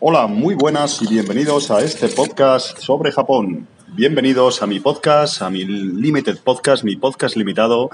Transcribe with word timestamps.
Hola, 0.00 0.26
muy 0.26 0.54
buenas 0.54 1.00
y 1.02 1.06
bienvenidos 1.06 1.70
a 1.70 1.82
este 1.82 2.08
podcast 2.08 2.78
sobre 2.78 3.12
Japón. 3.12 3.68
Bienvenidos 3.94 4.62
a 4.62 4.66
mi 4.66 4.80
podcast, 4.80 5.42
a 5.42 5.50
mi 5.50 5.64
Limited 5.64 6.38
Podcast, 6.38 6.82
mi 6.82 6.96
podcast 6.96 7.36
limitado, 7.36 7.90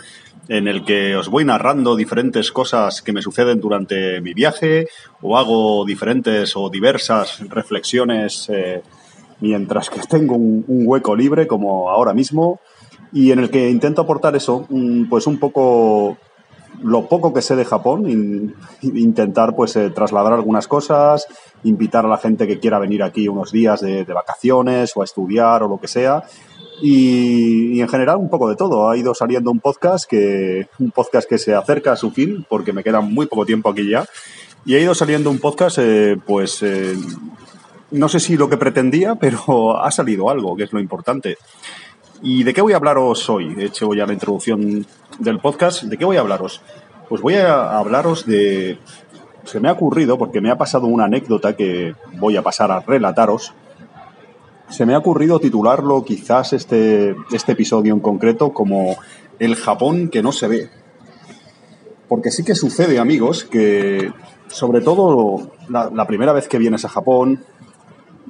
en 0.49 0.69
el 0.69 0.85
que 0.85 1.17
os 1.17 1.29
voy 1.29 1.45
narrando 1.45 1.97
diferentes 1.97 2.51
cosas 2.51 3.03
que 3.03 3.13
me 3.13 3.21
suceden 3.21 3.61
durante 3.61 4.21
mi 4.21 4.33
viaje 4.33 4.89
o 5.21 5.37
hago 5.37 5.85
diferentes 5.85 6.57
o 6.57 6.71
diversas 6.71 7.41
reflexiones 7.49 8.49
eh, 8.49 8.83
mientras 9.41 9.91
que 9.91 10.01
tengo 10.09 10.37
un, 10.37 10.65
un, 10.67 10.85
hueco 10.87 11.15
libre 11.15 11.47
como 11.47 11.91
ahora 11.91 12.15
mismo 12.15 12.61
y 13.13 13.33
en 13.33 13.41
el 13.41 13.51
que 13.51 13.71
intento 13.71 14.03
aportar 14.03 14.37
eso, 14.37 14.67
pues 15.09 15.27
un 15.27 15.39
poco 15.39 16.17
lo 16.83 17.09
poco 17.09 17.33
que 17.33 17.43
sé 17.43 17.57
de 17.57 17.65
Japón, 17.65 18.09
in, 18.09 18.55
intentar 18.83 19.55
pues 19.55 19.77
eh, 19.77 19.91
trasladar 19.91 20.33
algunas 20.33 20.69
cosas, 20.69 21.27
invitar 21.65 22.05
a 22.05 22.09
la 22.09 22.19
gente 22.19 22.47
que 22.47 22.59
quiera 22.59 22.79
venir 22.79 23.03
aquí 23.03 23.29
unos 23.29 23.53
días 23.53 23.81
de, 23.81 24.05
vacaciones 24.05 24.97
o 24.97 25.03
a 25.03 25.05
estudiar 25.05 25.63
o 25.63 25.69
lo 25.69 25.79
que 25.79 25.89
sea. 25.89 26.25
Y, 26.81 27.77
y, 27.77 27.81
en 27.81 27.89
general 27.89 28.19
un 28.19 28.31
poco 28.31 28.49
de 28.49 28.55
todo. 28.55 28.89
Ha 28.89 28.97
ido 28.97 29.13
saliendo 29.15 29.51
un 29.51 29.59
podcast 29.59 30.09
que 30.09 30.69
un 30.79 30.93
podcast 30.93 31.29
que 31.29 31.39
se 31.39 31.55
acerca 31.55 31.93
a 31.93 31.97
su 31.97 32.13
fin 32.13 32.47
porque 32.49 32.73
me 32.73 32.85
queda 32.85 33.01
muy 33.01 33.27
poco 33.27 33.45
tiempo 33.45 33.69
aquí 33.71 33.89
ya. 33.89 34.07
Y 34.65 34.75
ha 34.75 34.81
ido 34.81 34.95
saliendo 34.95 35.31
un 35.31 35.39
podcast, 35.39 35.79
eh, 35.81 36.17
pues 36.27 36.63
eh, 36.63 36.95
no 37.91 38.09
sé 38.09 38.21
si 38.21 38.37
lo 38.37 38.49
que 38.49 38.57
pretendía, 38.57 39.15
pero 39.15 39.77
ha 39.83 39.91
salido 39.91 40.31
algo, 40.31 40.57
que 40.57 40.65
es 40.65 40.73
lo 40.73 40.81
importante. 40.81 41.39
¿Y 42.23 42.43
de 42.43 42.53
qué 42.53 42.63
voy 42.63 42.73
a 42.73 42.77
hablaros 42.77 43.31
hoy? 43.31 43.55
He 43.57 43.67
hecho 43.67 43.95
ya 43.95 44.05
la 44.05 44.13
introducción 44.13 44.85
del 45.21 45.39
podcast. 45.39 45.85
¿De 45.85 45.97
qué 45.97 46.05
voy 46.05 46.17
a 46.17 46.21
hablaros? 46.21 46.61
Pues 47.09 47.23
voy 47.23 47.35
a 47.35 47.79
hablaros 47.79 48.27
de... 48.27 48.79
Se 49.45 49.61
me 49.61 49.69
ha 49.69 49.73
ocurrido, 49.73 50.19
porque 50.19 50.41
me 50.41 50.51
ha 50.51 50.59
pasado 50.59 50.89
una 50.89 51.05
anécdota 51.05 51.57
que 51.57 51.95
voy 52.15 52.37
a 52.37 52.43
pasar 52.43 52.73
a 52.73 52.81
relataros. 52.81 53.55
Se 54.69 54.85
me 54.85 54.95
ha 54.95 54.99
ocurrido 54.99 55.39
titularlo 55.39 56.05
quizás 56.05 56.53
este, 56.53 57.15
este 57.33 57.53
episodio 57.53 57.95
en 57.95 58.01
concreto 58.01 58.53
como 58.53 58.97
El 59.39 59.55
Japón 59.55 60.09
que 60.09 60.23
no 60.23 60.33
se 60.33 60.49
ve. 60.49 60.71
Porque 62.09 62.31
sí 62.31 62.45
que 62.45 62.57
sucede, 62.57 62.99
amigos, 62.99 63.45
que 63.45 64.13
sobre 64.49 64.81
todo 64.81 65.53
la, 65.69 65.89
la 65.95 66.07
primera 66.07 66.33
vez 66.33 66.49
que 66.49 66.59
vienes 66.59 66.85
a 66.85 66.89
Japón, 66.89 67.45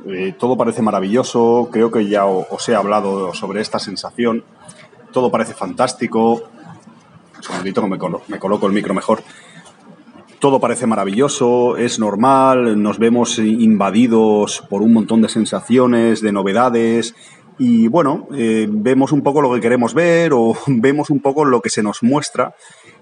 eh, 0.06 0.34
todo 0.38 0.56
parece 0.56 0.82
maravilloso, 0.82 1.68
creo 1.72 1.90
que 1.90 2.06
ya 2.06 2.26
os 2.26 2.68
he 2.68 2.74
hablado 2.74 3.34
sobre 3.34 3.60
esta 3.60 3.78
sensación, 3.78 4.44
todo 5.12 5.30
parece 5.30 5.54
fantástico, 5.54 6.42
un 7.36 7.42
segundito 7.42 7.82
que 7.82 7.88
me, 7.88 7.98
colo 7.98 8.22
me 8.28 8.38
coloco 8.38 8.66
el 8.66 8.72
micro 8.72 8.94
mejor, 8.94 9.22
todo 10.38 10.60
parece 10.60 10.86
maravilloso, 10.86 11.76
es 11.76 11.98
normal, 11.98 12.80
nos 12.80 12.98
vemos 12.98 13.38
invadidos 13.38 14.62
por 14.68 14.82
un 14.82 14.92
montón 14.92 15.20
de 15.20 15.28
sensaciones, 15.28 16.20
de 16.20 16.32
novedades, 16.32 17.14
y 17.58 17.88
bueno, 17.88 18.28
eh, 18.32 18.68
vemos 18.70 19.10
un 19.10 19.22
poco 19.22 19.42
lo 19.42 19.52
que 19.52 19.60
queremos 19.60 19.92
ver 19.92 20.32
o 20.32 20.54
vemos 20.66 21.10
un 21.10 21.20
poco 21.20 21.44
lo 21.44 21.60
que 21.60 21.70
se 21.70 21.82
nos 21.82 22.02
muestra. 22.02 22.54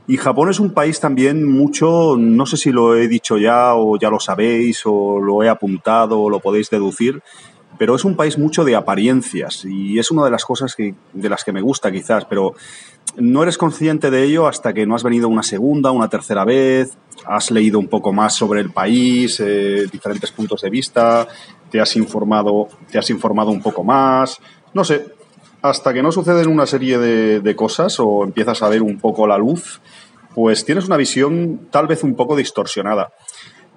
Y 0.09 0.19
Japón 0.19 0.51
es 0.51 0.61
un 0.61 0.71
país 0.71 1.01
también 1.01 1.45
mucho, 1.45 2.17
no 2.17 2.47
sé 2.47 2.57
si 2.57 2.71
lo 2.71 2.95
he 2.95 3.09
dicho 3.09 3.39
ya 3.39 3.75
o 3.75 3.99
ya 3.99 4.09
lo 4.09 4.21
sabéis 4.21 4.83
o 4.85 5.19
lo 5.21 5.43
he 5.43 5.49
apuntado 5.49 6.21
o 6.21 6.31
lo 6.31 6.39
podéis 6.39 6.71
deducir, 6.71 7.23
pero 7.77 7.97
es 7.97 8.05
un 8.05 8.15
país 8.15 8.39
mucho 8.39 8.65
de 8.65 8.77
apariencias 8.77 9.65
y 9.65 9.99
es 9.99 10.11
una 10.13 10.25
de 10.25 10.31
las 10.31 10.45
cosas 10.45 10.77
que, 10.77 10.95
de 11.13 11.29
las 11.29 11.43
que 11.43 11.53
me 11.53 11.61
gusta 11.61 11.91
quizás, 11.91 12.25
pero 12.25 12.55
no 13.17 13.43
eres 13.43 13.59
consciente 13.59 14.11
de 14.11 14.23
ello 14.23 14.47
hasta 14.47 14.73
que 14.73 14.87
no 14.87 14.95
has 14.95 15.03
venido 15.03 15.29
una 15.29 15.43
segunda, 15.43 15.91
una 15.91 16.09
tercera 16.09 16.45
vez, 16.45 16.97
has 17.27 17.51
leído 17.51 17.79
un 17.79 17.89
poco 17.89 18.13
más 18.13 18.35
sobre 18.35 18.61
el 18.61 18.71
país, 18.71 19.41
eh, 19.41 19.87
diferentes 19.91 20.31
puntos 20.31 20.61
de 20.61 20.71
vista, 20.71 21.27
te 21.71 21.81
has 21.81 21.97
informado, 21.97 22.69
te 22.91 22.99
has 22.99 23.11
informado 23.11 23.51
un 23.51 23.61
poco 23.61 23.83
más, 23.83 24.39
no 24.73 24.85
sé, 24.85 25.16
hasta 25.63 25.93
que 25.93 26.03
no 26.03 26.13
suceden 26.13 26.49
una 26.49 26.67
serie 26.67 26.99
de, 26.99 27.41
de, 27.41 27.57
cosas 27.57 27.99
o 27.99 28.25
empiezas 28.25 28.63
a 28.63 28.69
ver 28.69 28.83
un 28.83 28.99
poco 28.99 29.27
la 29.27 29.39
luz, 29.39 29.81
pues 30.35 30.65
tienes 30.65 30.87
una 30.87 30.97
visión 30.97 31.69
tal 31.71 31.87
vez 31.87 32.05
un 32.05 32.15
poco 32.15 32.37
distorsionada. 32.37 33.13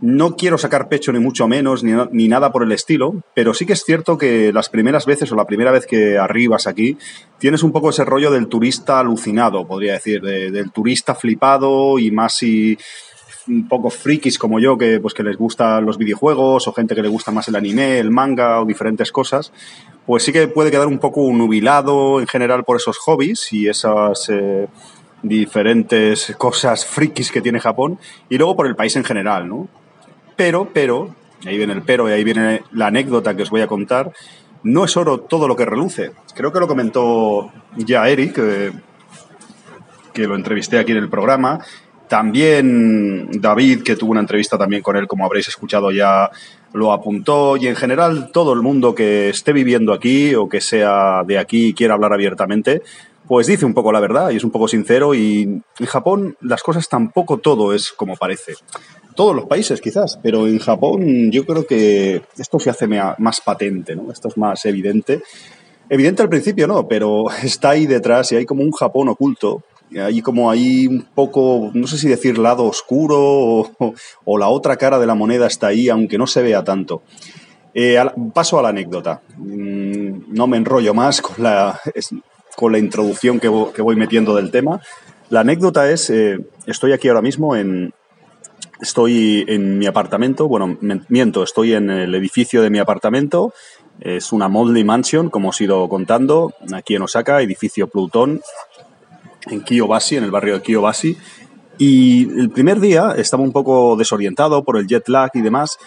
No 0.01 0.37
quiero 0.37 0.57
sacar 0.57 0.87
pecho 0.87 1.11
ni 1.11 1.19
mucho 1.19 1.47
menos, 1.47 1.83
ni, 1.83 1.91
ni, 2.11 2.29
nada 2.29 2.51
por 2.53 2.63
el 2.63 2.71
estilo, 2.71 3.15
pero 3.33 3.53
sí 3.53 3.65
que 3.65 3.73
es 3.73 3.83
cierto 3.83 4.17
que 4.17 4.53
las 4.53 4.69
primeras 4.69 5.05
veces 5.05 5.31
o 5.31 5.35
la 5.35 5.45
primera 5.45 5.71
vez 5.71 5.85
que 5.85 6.17
arribas 6.17 6.67
aquí, 6.67 6.97
tienes 7.37 7.63
un 7.63 7.73
poco 7.73 7.89
ese 7.89 8.05
rollo 8.05 8.31
del 8.31 8.47
turista 8.47 8.99
alucinado, 8.99 9.67
podría 9.67 9.93
decir, 9.93 10.21
de, 10.21 10.51
del 10.51 10.71
turista 10.71 11.15
flipado 11.15 11.99
y 11.99 12.11
más 12.11 12.33
si 12.35 12.77
un 13.49 13.67
poco 13.67 13.89
frikis 13.89 14.37
como 14.37 14.59
yo, 14.59 14.77
que, 14.77 14.99
pues, 14.99 15.13
que 15.13 15.23
les 15.23 15.37
gustan 15.37 15.85
los 15.85 15.97
videojuegos 15.97 16.67
o 16.67 16.73
gente 16.73 16.95
que 16.95 17.01
le 17.01 17.09
gusta 17.09 17.31
más 17.31 17.47
el 17.47 17.55
anime, 17.55 17.99
el 17.99 18.11
manga 18.11 18.61
o 18.61 18.65
diferentes 18.65 19.11
cosas, 19.11 19.51
pues 20.05 20.23
sí 20.23 20.31
que 20.31 20.47
puede 20.47 20.71
quedar 20.71 20.87
un 20.87 20.99
poco 20.99 21.21
nubilado 21.33 22.19
en 22.19 22.27
general 22.27 22.63
por 22.63 22.77
esos 22.77 22.97
hobbies 22.99 23.51
y 23.51 23.67
esas 23.67 24.29
eh, 24.29 24.67
diferentes 25.21 26.35
cosas 26.37 26.85
frikis 26.85 27.31
que 27.31 27.41
tiene 27.41 27.59
Japón 27.59 27.99
y 28.29 28.37
luego 28.37 28.55
por 28.55 28.67
el 28.67 28.75
país 28.75 28.95
en 28.95 29.03
general, 29.03 29.47
¿no? 29.47 29.67
Pero, 30.35 30.69
pero, 30.73 31.15
ahí 31.45 31.57
viene 31.57 31.73
el 31.73 31.81
pero 31.81 32.07
y 32.07 32.13
ahí 32.13 32.23
viene 32.23 32.63
la 32.71 32.87
anécdota 32.87 33.35
que 33.35 33.43
os 33.43 33.49
voy 33.49 33.61
a 33.61 33.67
contar, 33.67 34.13
no 34.63 34.85
es 34.85 34.95
oro 34.95 35.19
todo 35.19 35.47
lo 35.47 35.55
que 35.55 35.65
reluce. 35.65 36.11
Creo 36.33 36.51
que 36.51 36.59
lo 36.59 36.67
comentó 36.67 37.51
ya 37.75 38.07
Eric, 38.07 38.37
eh, 38.37 38.71
que 40.13 40.27
lo 40.27 40.35
entrevisté 40.35 40.79
aquí 40.79 40.91
en 40.91 40.97
el 40.97 41.09
programa, 41.09 41.59
también 42.09 43.29
David, 43.39 43.83
que 43.83 43.95
tuvo 43.95 44.11
una 44.11 44.19
entrevista 44.19 44.57
también 44.57 44.81
con 44.81 44.97
él, 44.97 45.07
como 45.07 45.25
habréis 45.25 45.47
escuchado 45.47 45.91
ya, 45.91 46.29
lo 46.73 46.91
apuntó. 46.91 47.55
Y 47.55 47.67
en 47.67 47.75
general, 47.75 48.31
todo 48.33 48.53
el 48.53 48.61
mundo 48.61 48.95
que 48.95 49.29
esté 49.29 49.53
viviendo 49.53 49.93
aquí 49.93 50.35
o 50.35 50.49
que 50.49 50.59
sea 50.59 51.23
de 51.25 51.37
aquí 51.37 51.67
y 51.67 51.73
quiera 51.73 51.93
hablar 51.93 52.11
abiertamente, 52.11 52.81
pues 53.27 53.45
dice 53.45 53.65
un 53.65 53.75
poco 53.75 53.91
la 53.91 53.99
verdad 53.99 54.31
y 54.31 54.37
es 54.37 54.43
un 54.43 54.51
poco 54.51 54.67
sincero. 54.67 55.13
Y 55.13 55.43
en 55.43 55.85
Japón 55.85 56.35
las 56.41 56.63
cosas 56.63 56.89
tampoco 56.89 57.37
todo 57.37 57.73
es 57.73 57.91
como 57.91 58.17
parece. 58.17 58.55
Todos 59.15 59.35
los 59.35 59.45
países 59.45 59.79
quizás, 59.79 60.17
pero 60.21 60.47
en 60.47 60.59
Japón 60.59 61.31
yo 61.31 61.45
creo 61.45 61.67
que 61.67 62.23
esto 62.37 62.59
se 62.59 62.71
hace 62.71 62.87
más 62.87 63.41
patente, 63.41 63.95
¿no? 63.95 64.11
Esto 64.11 64.29
es 64.29 64.37
más 64.37 64.65
evidente. 64.65 65.21
Evidente 65.89 66.23
al 66.23 66.29
principio 66.29 66.67
no, 66.67 66.87
pero 66.87 67.25
está 67.43 67.71
ahí 67.71 67.85
detrás 67.85 68.31
y 68.31 68.37
hay 68.37 68.45
como 68.45 68.63
un 68.63 68.71
Japón 68.71 69.09
oculto 69.09 69.63
hay 69.97 70.21
como 70.21 70.51
ahí 70.51 70.87
un 70.87 71.01
poco, 71.15 71.71
no 71.73 71.87
sé 71.87 71.97
si 71.97 72.07
decir 72.07 72.37
lado 72.37 72.65
oscuro 72.65 73.17
o, 74.25 74.37
la 74.37 74.49
otra 74.49 74.77
cara 74.77 74.99
de 74.99 75.07
la 75.07 75.15
moneda 75.15 75.47
está 75.47 75.67
ahí, 75.67 75.89
aunque 75.89 76.17
no 76.17 76.27
se 76.27 76.41
vea 76.41 76.63
tanto. 76.63 77.01
Eh, 77.73 77.97
paso 78.33 78.59
a 78.59 78.63
la 78.63 78.69
anécdota. 78.69 79.21
Mm, 79.37 80.33
no 80.33 80.47
me 80.47 80.57
enrollo 80.57 80.93
más 80.93 81.21
con 81.21 81.43
la, 81.43 81.79
con 82.55 82.71
la 82.71 82.77
introducción 82.77 83.39
que, 83.39 83.47
voy 83.47 83.95
metiendo 83.95 84.35
del 84.35 84.51
tema. 84.51 84.81
La 85.29 85.41
anécdota 85.41 85.89
es, 85.89 86.09
eh, 86.09 86.39
estoy 86.65 86.91
aquí 86.91 87.07
ahora 87.07 87.21
mismo 87.21 87.55
en, 87.55 87.93
estoy 88.81 89.45
en 89.47 89.77
mi 89.77 89.85
apartamento, 89.85 90.47
bueno, 90.47 90.77
miento, 91.07 91.43
estoy 91.43 91.73
en 91.73 91.89
el 91.89 92.15
edificio 92.15 92.61
de 92.61 92.69
mi 92.69 92.79
apartamento. 92.79 93.53
Es 93.99 94.31
una 94.31 94.47
Moldly 94.47 94.85
Mansion, 94.85 95.29
como 95.29 95.49
os 95.49 95.59
he 95.59 95.65
ido 95.65 95.87
contando, 95.89 96.53
aquí 96.73 96.95
en 96.95 97.01
Osaka, 97.01 97.41
edificio 97.41 97.87
Plutón, 97.87 98.41
en 99.47 99.61
Kiyobashi, 99.61 100.17
en 100.17 100.23
el 100.23 100.31
barrio 100.31 100.55
de 100.55 100.61
Kiyobashi. 100.61 101.17
Y 101.77 102.29
el 102.37 102.49
primer 102.49 102.81
día 102.81 103.13
estaba 103.15 103.41
un 103.41 103.53
poco 103.53 103.95
desorientado 103.95 104.65
por 104.65 104.77
el 104.77 104.85
jet 104.85 105.07
lag 105.07 105.31
y 105.33 105.39
demás, 105.39 105.79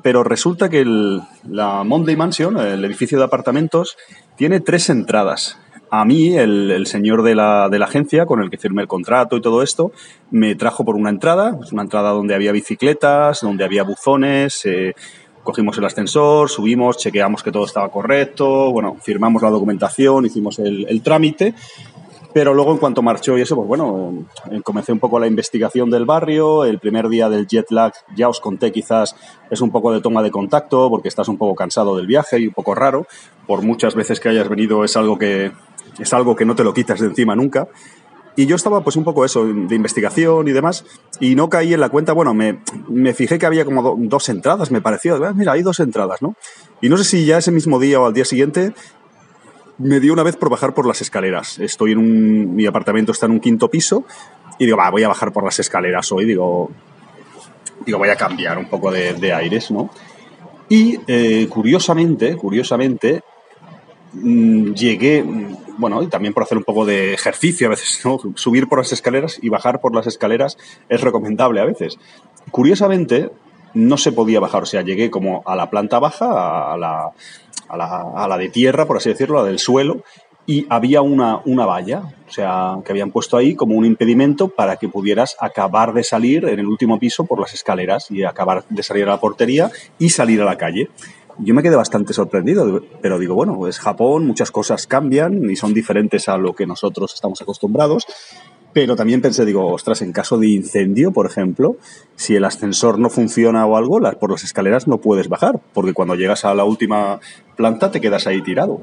pero 0.00 0.22
resulta 0.22 0.68
que 0.70 0.80
el, 0.80 1.22
la 1.50 1.82
Monday 1.82 2.14
Mansion, 2.14 2.56
el 2.56 2.84
edificio 2.84 3.18
de 3.18 3.24
apartamentos, 3.24 3.96
tiene 4.36 4.60
tres 4.60 4.90
entradas. 4.90 5.58
A 5.90 6.04
mí, 6.04 6.36
el, 6.36 6.70
el 6.70 6.86
señor 6.86 7.24
de 7.24 7.34
la, 7.34 7.68
de 7.68 7.80
la, 7.80 7.86
agencia 7.86 8.26
con 8.26 8.42
el 8.42 8.50
que 8.50 8.58
firmé 8.58 8.82
el 8.82 8.88
contrato 8.88 9.36
y 9.36 9.40
todo 9.40 9.62
esto, 9.62 9.90
me 10.30 10.54
trajo 10.54 10.84
por 10.84 10.94
una 10.94 11.10
entrada, 11.10 11.58
una 11.72 11.82
entrada 11.82 12.10
donde 12.10 12.36
había 12.36 12.52
bicicletas, 12.52 13.40
donde 13.40 13.64
había 13.64 13.82
buzones, 13.82 14.64
eh, 14.66 14.94
cogimos 15.42 15.76
el 15.78 15.84
ascensor, 15.84 16.48
subimos, 16.48 16.96
chequeamos 16.98 17.42
que 17.42 17.52
todo 17.52 17.64
estaba 17.64 17.88
correcto, 17.90 18.70
bueno, 18.70 18.96
firmamos 19.02 19.42
la 19.42 19.50
documentación, 19.50 20.26
hicimos 20.26 20.58
el, 20.60 20.86
el 20.88 21.02
trámite 21.02 21.54
Pero 22.34 22.52
luego, 22.52 22.72
en 22.72 22.78
cuanto 22.78 23.00
marchó 23.00 23.38
y 23.38 23.42
eso, 23.42 23.54
pues 23.54 23.68
bueno, 23.68 24.26
eh, 24.50 24.60
comencé 24.64 24.90
un 24.90 24.98
poco 24.98 25.20
la 25.20 25.28
investigación 25.28 25.88
del 25.88 26.04
barrio. 26.04 26.64
El 26.64 26.80
primer 26.80 27.08
día 27.08 27.28
del 27.28 27.46
jet 27.46 27.70
lag, 27.70 27.92
ya 28.16 28.28
os 28.28 28.40
conté, 28.40 28.72
quizás 28.72 29.14
es 29.50 29.60
un 29.60 29.70
poco 29.70 29.92
de 29.92 30.00
toma 30.00 30.20
de 30.20 30.32
contacto, 30.32 30.90
porque 30.90 31.06
estás 31.06 31.28
un 31.28 31.38
poco 31.38 31.54
cansado 31.54 31.96
del 31.96 32.08
viaje 32.08 32.40
y 32.40 32.48
un 32.48 32.52
poco 32.52 32.74
raro. 32.74 33.06
Por 33.46 33.62
muchas 33.62 33.94
veces 33.94 34.18
que 34.18 34.30
hayas 34.30 34.48
venido, 34.48 34.82
es 34.82 34.96
algo 34.96 35.16
que, 35.16 35.52
es 36.00 36.12
algo 36.12 36.34
que 36.34 36.44
no 36.44 36.56
te 36.56 36.64
lo 36.64 36.74
quitas 36.74 36.98
de 36.98 37.06
encima 37.06 37.36
nunca. 37.36 37.68
Y 38.34 38.46
yo 38.46 38.56
estaba 38.56 38.82
pues 38.82 38.96
un 38.96 39.04
poco 39.04 39.24
eso, 39.24 39.46
de 39.46 39.76
investigación 39.76 40.48
y 40.48 40.50
demás, 40.50 40.84
y 41.20 41.36
no 41.36 41.48
caí 41.48 41.72
en 41.72 41.78
la 41.78 41.88
cuenta, 41.88 42.12
bueno, 42.12 42.34
me, 42.34 42.58
me 42.88 43.14
fijé 43.14 43.38
que 43.38 43.46
había 43.46 43.64
como 43.64 43.94
dos 43.96 44.28
entradas, 44.28 44.72
me 44.72 44.80
pareció, 44.80 45.24
ah, 45.24 45.32
mira, 45.32 45.52
hay 45.52 45.62
dos 45.62 45.78
entradas, 45.78 46.20
¿no? 46.20 46.34
Y 46.80 46.88
no 46.88 46.96
sé 46.96 47.04
si 47.04 47.26
ya 47.26 47.38
ese 47.38 47.52
mismo 47.52 47.78
día 47.78 48.00
o 48.00 48.06
al 48.06 48.12
día 48.12 48.24
siguiente 48.24 48.74
me 49.78 50.00
dio 50.00 50.12
una 50.12 50.22
vez 50.22 50.36
por 50.36 50.50
bajar 50.50 50.74
por 50.74 50.86
las 50.86 51.00
escaleras. 51.00 51.58
Estoy 51.58 51.92
en 51.92 51.98
un, 51.98 52.54
mi 52.54 52.66
apartamento 52.66 53.12
está 53.12 53.26
en 53.26 53.32
un 53.32 53.40
quinto 53.40 53.70
piso 53.70 54.04
y 54.58 54.66
digo, 54.66 54.76
va, 54.76 54.90
voy 54.90 55.02
a 55.02 55.08
bajar 55.08 55.32
por 55.32 55.44
las 55.44 55.58
escaleras 55.58 56.10
hoy, 56.12 56.24
digo, 56.24 56.70
digo, 57.84 57.98
voy 57.98 58.08
a 58.08 58.16
cambiar 58.16 58.58
un 58.58 58.66
poco 58.66 58.90
de, 58.90 59.32
aires, 59.32 59.70
¿no? 59.70 59.90
Y 60.68 61.00
eh, 61.06 61.46
curiosamente, 61.48 62.36
curiosamente, 62.36 63.22
mm, 64.12 64.72
llegué, 64.72 65.24
bueno, 65.76 66.02
y 66.02 66.06
también 66.06 66.32
por 66.32 66.44
hacer 66.44 66.56
un 66.56 66.64
poco 66.64 66.86
de 66.86 67.12
ejercicio 67.12 67.66
a 67.66 67.70
veces. 67.70 68.00
Subir 68.36 68.68
por 68.68 68.78
las 68.78 68.92
escaleras 68.92 69.38
y 69.42 69.48
bajar 69.48 69.80
por 69.80 69.94
las 69.94 70.06
escaleras 70.06 70.56
es 70.88 71.00
recomendable 71.00 71.60
a 71.60 71.64
veces. 71.64 71.98
Curiosamente, 72.50 73.30
no 73.74 73.96
se 73.98 74.12
podía 74.12 74.38
bajar, 74.38 74.62
o 74.62 74.66
sea, 74.66 74.82
llegué 74.82 75.10
como 75.10 75.42
a 75.46 75.56
la 75.56 75.68
planta 75.68 75.98
baja, 75.98 76.72
a 76.72 76.76
la, 76.76 77.10
a 77.68 78.26
la, 78.28 78.38
de 78.38 78.48
tierra, 78.48 78.86
por 78.86 78.96
así 78.96 79.10
decirlo, 79.10 79.38
la 79.38 79.48
del 79.48 79.58
suelo, 79.58 80.02
y 80.46 80.66
había 80.68 81.00
una, 81.00 81.40
una 81.46 81.64
valla, 81.64 82.14
o 82.28 82.30
sea, 82.30 82.76
que 82.84 82.92
habían 82.92 83.10
puesto 83.10 83.36
ahí 83.36 83.54
como 83.54 83.76
un 83.76 83.86
impedimento 83.86 84.48
para 84.48 84.76
que 84.76 84.88
pudieras 84.88 85.36
acabar 85.40 85.94
de 85.94 86.04
salir 86.04 86.44
en 86.44 86.58
el 86.58 86.66
último 86.66 86.98
piso 86.98 87.24
por 87.24 87.40
las 87.40 87.54
escaleras 87.54 88.10
y 88.10 88.24
acabar 88.24 88.64
de 88.68 88.82
salir 88.82 89.04
a 89.04 89.12
la 89.12 89.20
portería 89.20 89.70
y 89.98 90.10
salir 90.10 90.42
a 90.42 90.44
la 90.44 90.58
calle. 90.58 90.90
Yo 91.38 91.54
me 91.54 91.62
quedé 91.62 91.74
bastante 91.74 92.12
sorprendido, 92.12 92.82
pero 93.00 93.18
digo, 93.18 93.34
bueno, 93.34 93.66
es 93.66 93.80
Japón, 93.80 94.26
muchas 94.26 94.50
cosas 94.50 94.86
cambian 94.86 95.50
y 95.50 95.56
son 95.56 95.74
diferentes 95.74 96.28
a 96.28 96.36
lo 96.36 96.54
que 96.54 96.66
nosotros 96.66 97.12
estamos 97.12 97.42
acostumbrados. 97.42 98.06
Pero 98.74 98.96
también 98.96 99.22
pensé, 99.22 99.44
digo, 99.44 99.68
ostras, 99.68 100.02
en 100.02 100.12
caso 100.12 100.36
de 100.36 100.48
incendio, 100.48 101.12
por 101.12 101.26
ejemplo, 101.26 101.76
si 102.16 102.34
el 102.34 102.44
ascensor 102.44 102.98
no 102.98 103.08
funciona 103.08 103.64
o 103.64 103.76
algo, 103.76 104.00
por 104.18 104.32
las 104.32 104.42
escaleras 104.42 104.88
no 104.88 104.98
puedes 104.98 105.28
bajar, 105.28 105.60
porque 105.72 105.92
cuando 105.92 106.16
llegas 106.16 106.44
a 106.44 106.54
la 106.54 106.64
última 106.64 107.20
planta 107.56 107.92
te 107.92 108.00
quedas 108.00 108.26
ahí 108.26 108.42
tirado. 108.42 108.82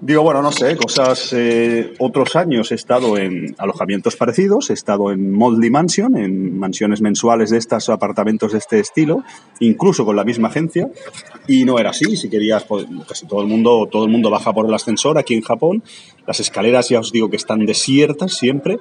Digo, 0.00 0.22
bueno, 0.22 0.42
no 0.42 0.52
sé, 0.52 0.76
cosas. 0.76 1.32
Eh, 1.32 1.94
otros 1.98 2.36
años 2.36 2.70
he 2.70 2.74
estado 2.74 3.16
en 3.16 3.54
alojamientos 3.58 4.16
parecidos, 4.16 4.70
he 4.70 4.74
estado 4.74 5.10
en 5.10 5.32
Moldy 5.32 5.70
Mansion, 5.70 6.16
en 6.16 6.58
mansiones 6.58 7.00
mensuales 7.00 7.50
de 7.50 7.58
estas 7.58 7.88
apartamentos 7.88 8.52
de 8.52 8.58
este 8.58 8.80
estilo, 8.80 9.24
incluso 9.60 10.04
con 10.04 10.14
la 10.14 10.24
misma 10.24 10.48
agencia, 10.48 10.90
y 11.48 11.64
no 11.64 11.78
era 11.78 11.90
así. 11.90 12.16
Si 12.16 12.28
querías, 12.28 12.64
pues, 12.64 12.86
casi 13.08 13.26
todo 13.26 13.40
el 13.40 13.48
mundo, 13.48 13.88
todo 13.90 14.04
el 14.04 14.10
mundo 14.10 14.30
baja 14.30 14.52
por 14.52 14.66
el 14.66 14.74
ascensor 14.74 15.16
aquí 15.16 15.34
en 15.34 15.42
Japón. 15.42 15.82
Las 16.26 16.38
escaleras 16.38 16.88
ya 16.88 17.00
os 17.00 17.10
digo 17.10 17.30
que 17.30 17.36
están 17.36 17.64
desiertas 17.64 18.34
siempre. 18.34 18.78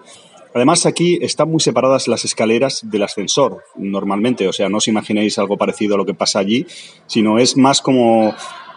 Además, 0.53 0.85
aquí 0.85 1.19
están 1.21 1.49
muy 1.49 1.59
separadas 1.59 2.07
las 2.07 2.25
escaleras 2.25 2.81
del 2.83 3.03
ascensor, 3.03 3.63
normalmente. 3.75 4.47
O 4.47 4.53
sea, 4.53 4.69
no 4.69 4.77
os 4.77 4.87
imaginéis 4.87 5.39
algo 5.39 5.57
parecido 5.57 5.95
a 5.95 5.97
lo 5.97 6.05
que 6.05 6.13
pasa 6.13 6.39
allí, 6.39 6.67
sino 7.07 7.39
es 7.39 7.57
más 7.57 7.81
como, 7.81 8.35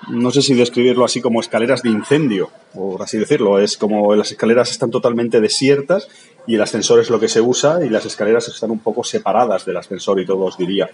no 0.08 0.30
sé 0.30 0.40
si 0.40 0.54
describirlo 0.54 1.04
así 1.04 1.20
como 1.20 1.40
escaleras 1.40 1.82
de 1.82 1.90
incendio, 1.90 2.50
por 2.74 3.02
así 3.02 3.18
decirlo. 3.18 3.58
Es 3.58 3.76
como 3.76 4.14
las 4.14 4.30
escaleras 4.30 4.70
están 4.70 4.90
totalmente 4.90 5.40
desiertas 5.40 6.08
y 6.46 6.54
el 6.54 6.62
ascensor 6.62 7.00
es 7.00 7.10
lo 7.10 7.20
que 7.20 7.28
se 7.28 7.40
usa 7.40 7.84
y 7.84 7.90
las 7.90 8.06
escaleras 8.06 8.48
están 8.48 8.70
un 8.70 8.78
poco 8.78 9.04
separadas 9.04 9.66
del 9.66 9.76
ascensor 9.76 10.18
y 10.20 10.26
todo 10.26 10.44
os 10.44 10.56
diría. 10.56 10.88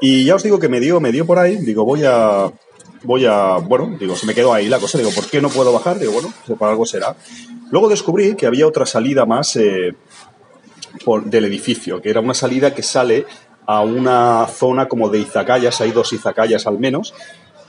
Y 0.00 0.24
ya 0.24 0.34
os 0.34 0.42
digo 0.42 0.58
que 0.58 0.68
me 0.68 0.80
dio, 0.80 1.00
me 1.00 1.12
dio 1.12 1.26
por 1.26 1.38
ahí, 1.38 1.56
digo, 1.56 1.84
voy 1.84 2.04
a, 2.04 2.50
voy 3.02 3.24
a, 3.26 3.56
bueno, 3.56 3.96
digo, 3.98 4.14
se 4.16 4.26
me 4.26 4.34
quedó 4.34 4.52
ahí 4.52 4.68
la 4.68 4.78
cosa, 4.78 4.98
digo, 4.98 5.10
¿por 5.10 5.26
qué 5.26 5.40
no 5.40 5.48
puedo 5.48 5.72
bajar? 5.72 5.98
Digo, 5.98 6.12
bueno, 6.12 6.32
pues 6.46 6.58
por 6.58 6.68
algo 6.68 6.84
será. 6.84 7.16
Luego 7.70 7.88
descubrí 7.88 8.34
que 8.36 8.46
había 8.46 8.66
otra 8.66 8.86
salida 8.86 9.26
más 9.26 9.56
eh, 9.56 9.94
del 11.24 11.44
edificio, 11.44 12.00
que 12.00 12.10
era 12.10 12.20
una 12.20 12.34
salida 12.34 12.74
que 12.74 12.82
sale 12.82 13.26
a 13.66 13.80
una 13.80 14.46
zona 14.46 14.86
como 14.86 15.08
de 15.08 15.18
izakayas, 15.18 15.80
hay 15.80 15.90
dos 15.90 16.12
izakayas 16.12 16.66
al 16.66 16.78
menos, 16.78 17.14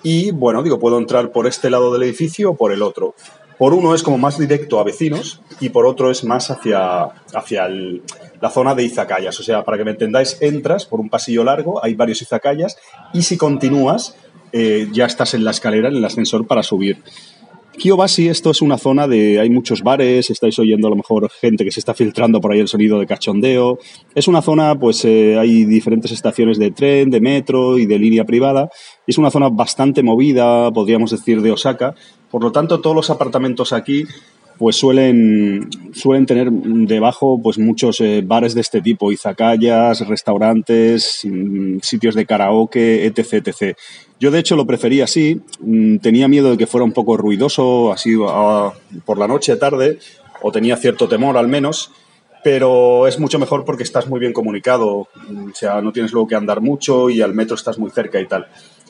y 0.03 0.31
bueno, 0.31 0.63
digo, 0.63 0.79
puedo 0.79 0.97
entrar 0.97 1.31
por 1.31 1.47
este 1.47 1.69
lado 1.69 1.91
del 1.91 2.03
edificio 2.03 2.51
o 2.51 2.55
por 2.55 2.71
el 2.71 2.81
otro. 2.81 3.15
Por 3.57 3.73
uno 3.73 3.95
es 3.95 4.03
como 4.03 4.19
más 4.19 4.37
directo 4.37 4.79
a 4.79 4.83
vecinos 4.83 5.41
y 5.59 5.69
por 5.69 5.87
otro 5.87 6.11
es 6.11 6.23
más 6.23 6.51
hacia, 6.51 7.05
hacia 7.33 7.67
la 7.67 8.49
zona 8.51 8.75
de 8.75 8.83
izakayas. 8.83 9.39
O 9.39 9.43
sea, 9.43 9.63
para 9.63 9.79
que 9.79 9.83
me 9.83 9.91
entendáis, 9.91 10.37
entras 10.41 10.85
por 10.85 10.99
un 10.99 11.09
pasillo 11.09 11.43
largo, 11.43 11.83
hay 11.83 11.95
varios 11.95 12.21
izakayas 12.21 12.77
y 13.13 13.23
si 13.23 13.35
continúas 13.35 14.15
eh, 14.51 14.87
ya 14.93 15.05
estás 15.05 15.33
en 15.33 15.43
la 15.43 15.51
escalera, 15.51 15.89
en 15.89 15.95
el 15.95 16.05
ascensor 16.05 16.45
para 16.45 16.61
subir. 16.61 17.03
Kiyobashi, 17.77 18.27
esto 18.27 18.49
es 18.49 18.63
una 18.63 18.79
zona 18.79 19.07
de. 19.07 19.39
Hay 19.39 19.51
muchos 19.51 19.83
bares, 19.83 20.31
estáis 20.31 20.57
oyendo 20.57 20.87
a 20.87 20.89
lo 20.89 20.95
mejor 20.95 21.29
gente 21.29 21.63
que 21.63 21.71
se 21.71 21.79
está 21.79 21.93
filtrando 21.93 22.41
por 22.41 22.51
ahí 22.51 22.59
el 22.59 22.67
sonido 22.67 22.99
de 22.99 23.05
cachondeo. 23.05 23.77
Es 24.15 24.27
una 24.27 24.41
zona, 24.41 24.73
pues 24.79 25.05
eh, 25.05 25.37
hay 25.37 25.63
diferentes 25.63 26.11
estaciones 26.11 26.57
de 26.57 26.71
tren, 26.71 27.11
de 27.11 27.21
metro 27.21 27.77
y 27.77 27.85
de 27.85 27.99
línea 27.99 28.25
privada. 28.25 28.69
Es 29.05 29.19
una 29.19 29.29
zona 29.29 29.49
bastante 29.49 30.01
movida, 30.01 30.71
podríamos 30.71 31.11
decir, 31.11 31.41
de 31.41 31.51
Osaka. 31.51 31.93
Por 32.31 32.43
lo 32.43 32.51
tanto, 32.51 32.81
todos 32.81 32.95
los 32.95 33.09
apartamentos 33.11 33.71
aquí 33.71 34.05
pues 34.57 34.75
suelen, 34.75 35.69
suelen 35.93 36.25
tener 36.25 36.51
debajo 36.51 37.39
pues 37.41 37.57
muchos 37.57 37.99
eh, 37.99 38.23
bares 38.25 38.55
de 38.55 38.61
este 38.61 38.81
tipo, 38.81 39.11
izakayas, 39.11 40.07
restaurantes, 40.07 41.21
mm, 41.23 41.77
sitios 41.81 42.15
de 42.15 42.25
karaoke, 42.25 43.05
etc, 43.05 43.33
etc. 43.45 43.77
Yo 44.19 44.31
de 44.31 44.39
hecho 44.39 44.55
lo 44.55 44.65
prefería 44.65 45.03
así, 45.03 45.41
mm, 45.59 45.97
tenía 45.97 46.27
miedo 46.27 46.51
de 46.51 46.57
que 46.57 46.67
fuera 46.67 46.85
un 46.85 46.93
poco 46.93 47.17
ruidoso 47.17 47.91
así 47.91 48.15
por 49.05 49.17
la 49.17 49.27
noche, 49.27 49.55
tarde, 49.57 49.99
o 50.41 50.51
tenía 50.51 50.77
cierto 50.77 51.07
temor 51.07 51.37
al 51.37 51.47
menos, 51.47 51.91
pero 52.43 53.07
es 53.07 53.19
mucho 53.19 53.39
mejor 53.39 53.65
porque 53.65 53.83
estás 53.83 54.07
muy 54.07 54.19
bien 54.19 54.33
comunicado, 54.33 54.87
o 54.89 55.09
sea, 55.53 55.81
no 55.81 55.91
tienes 55.91 56.11
luego 56.11 56.27
que 56.27 56.35
andar 56.35 56.61
mucho 56.61 57.09
y 57.09 57.21
al 57.21 57.33
metro 57.33 57.55
estás 57.55 57.77
muy 57.77 57.91
cerca 57.91 58.19
y 58.19 58.27
tal. 58.27 58.47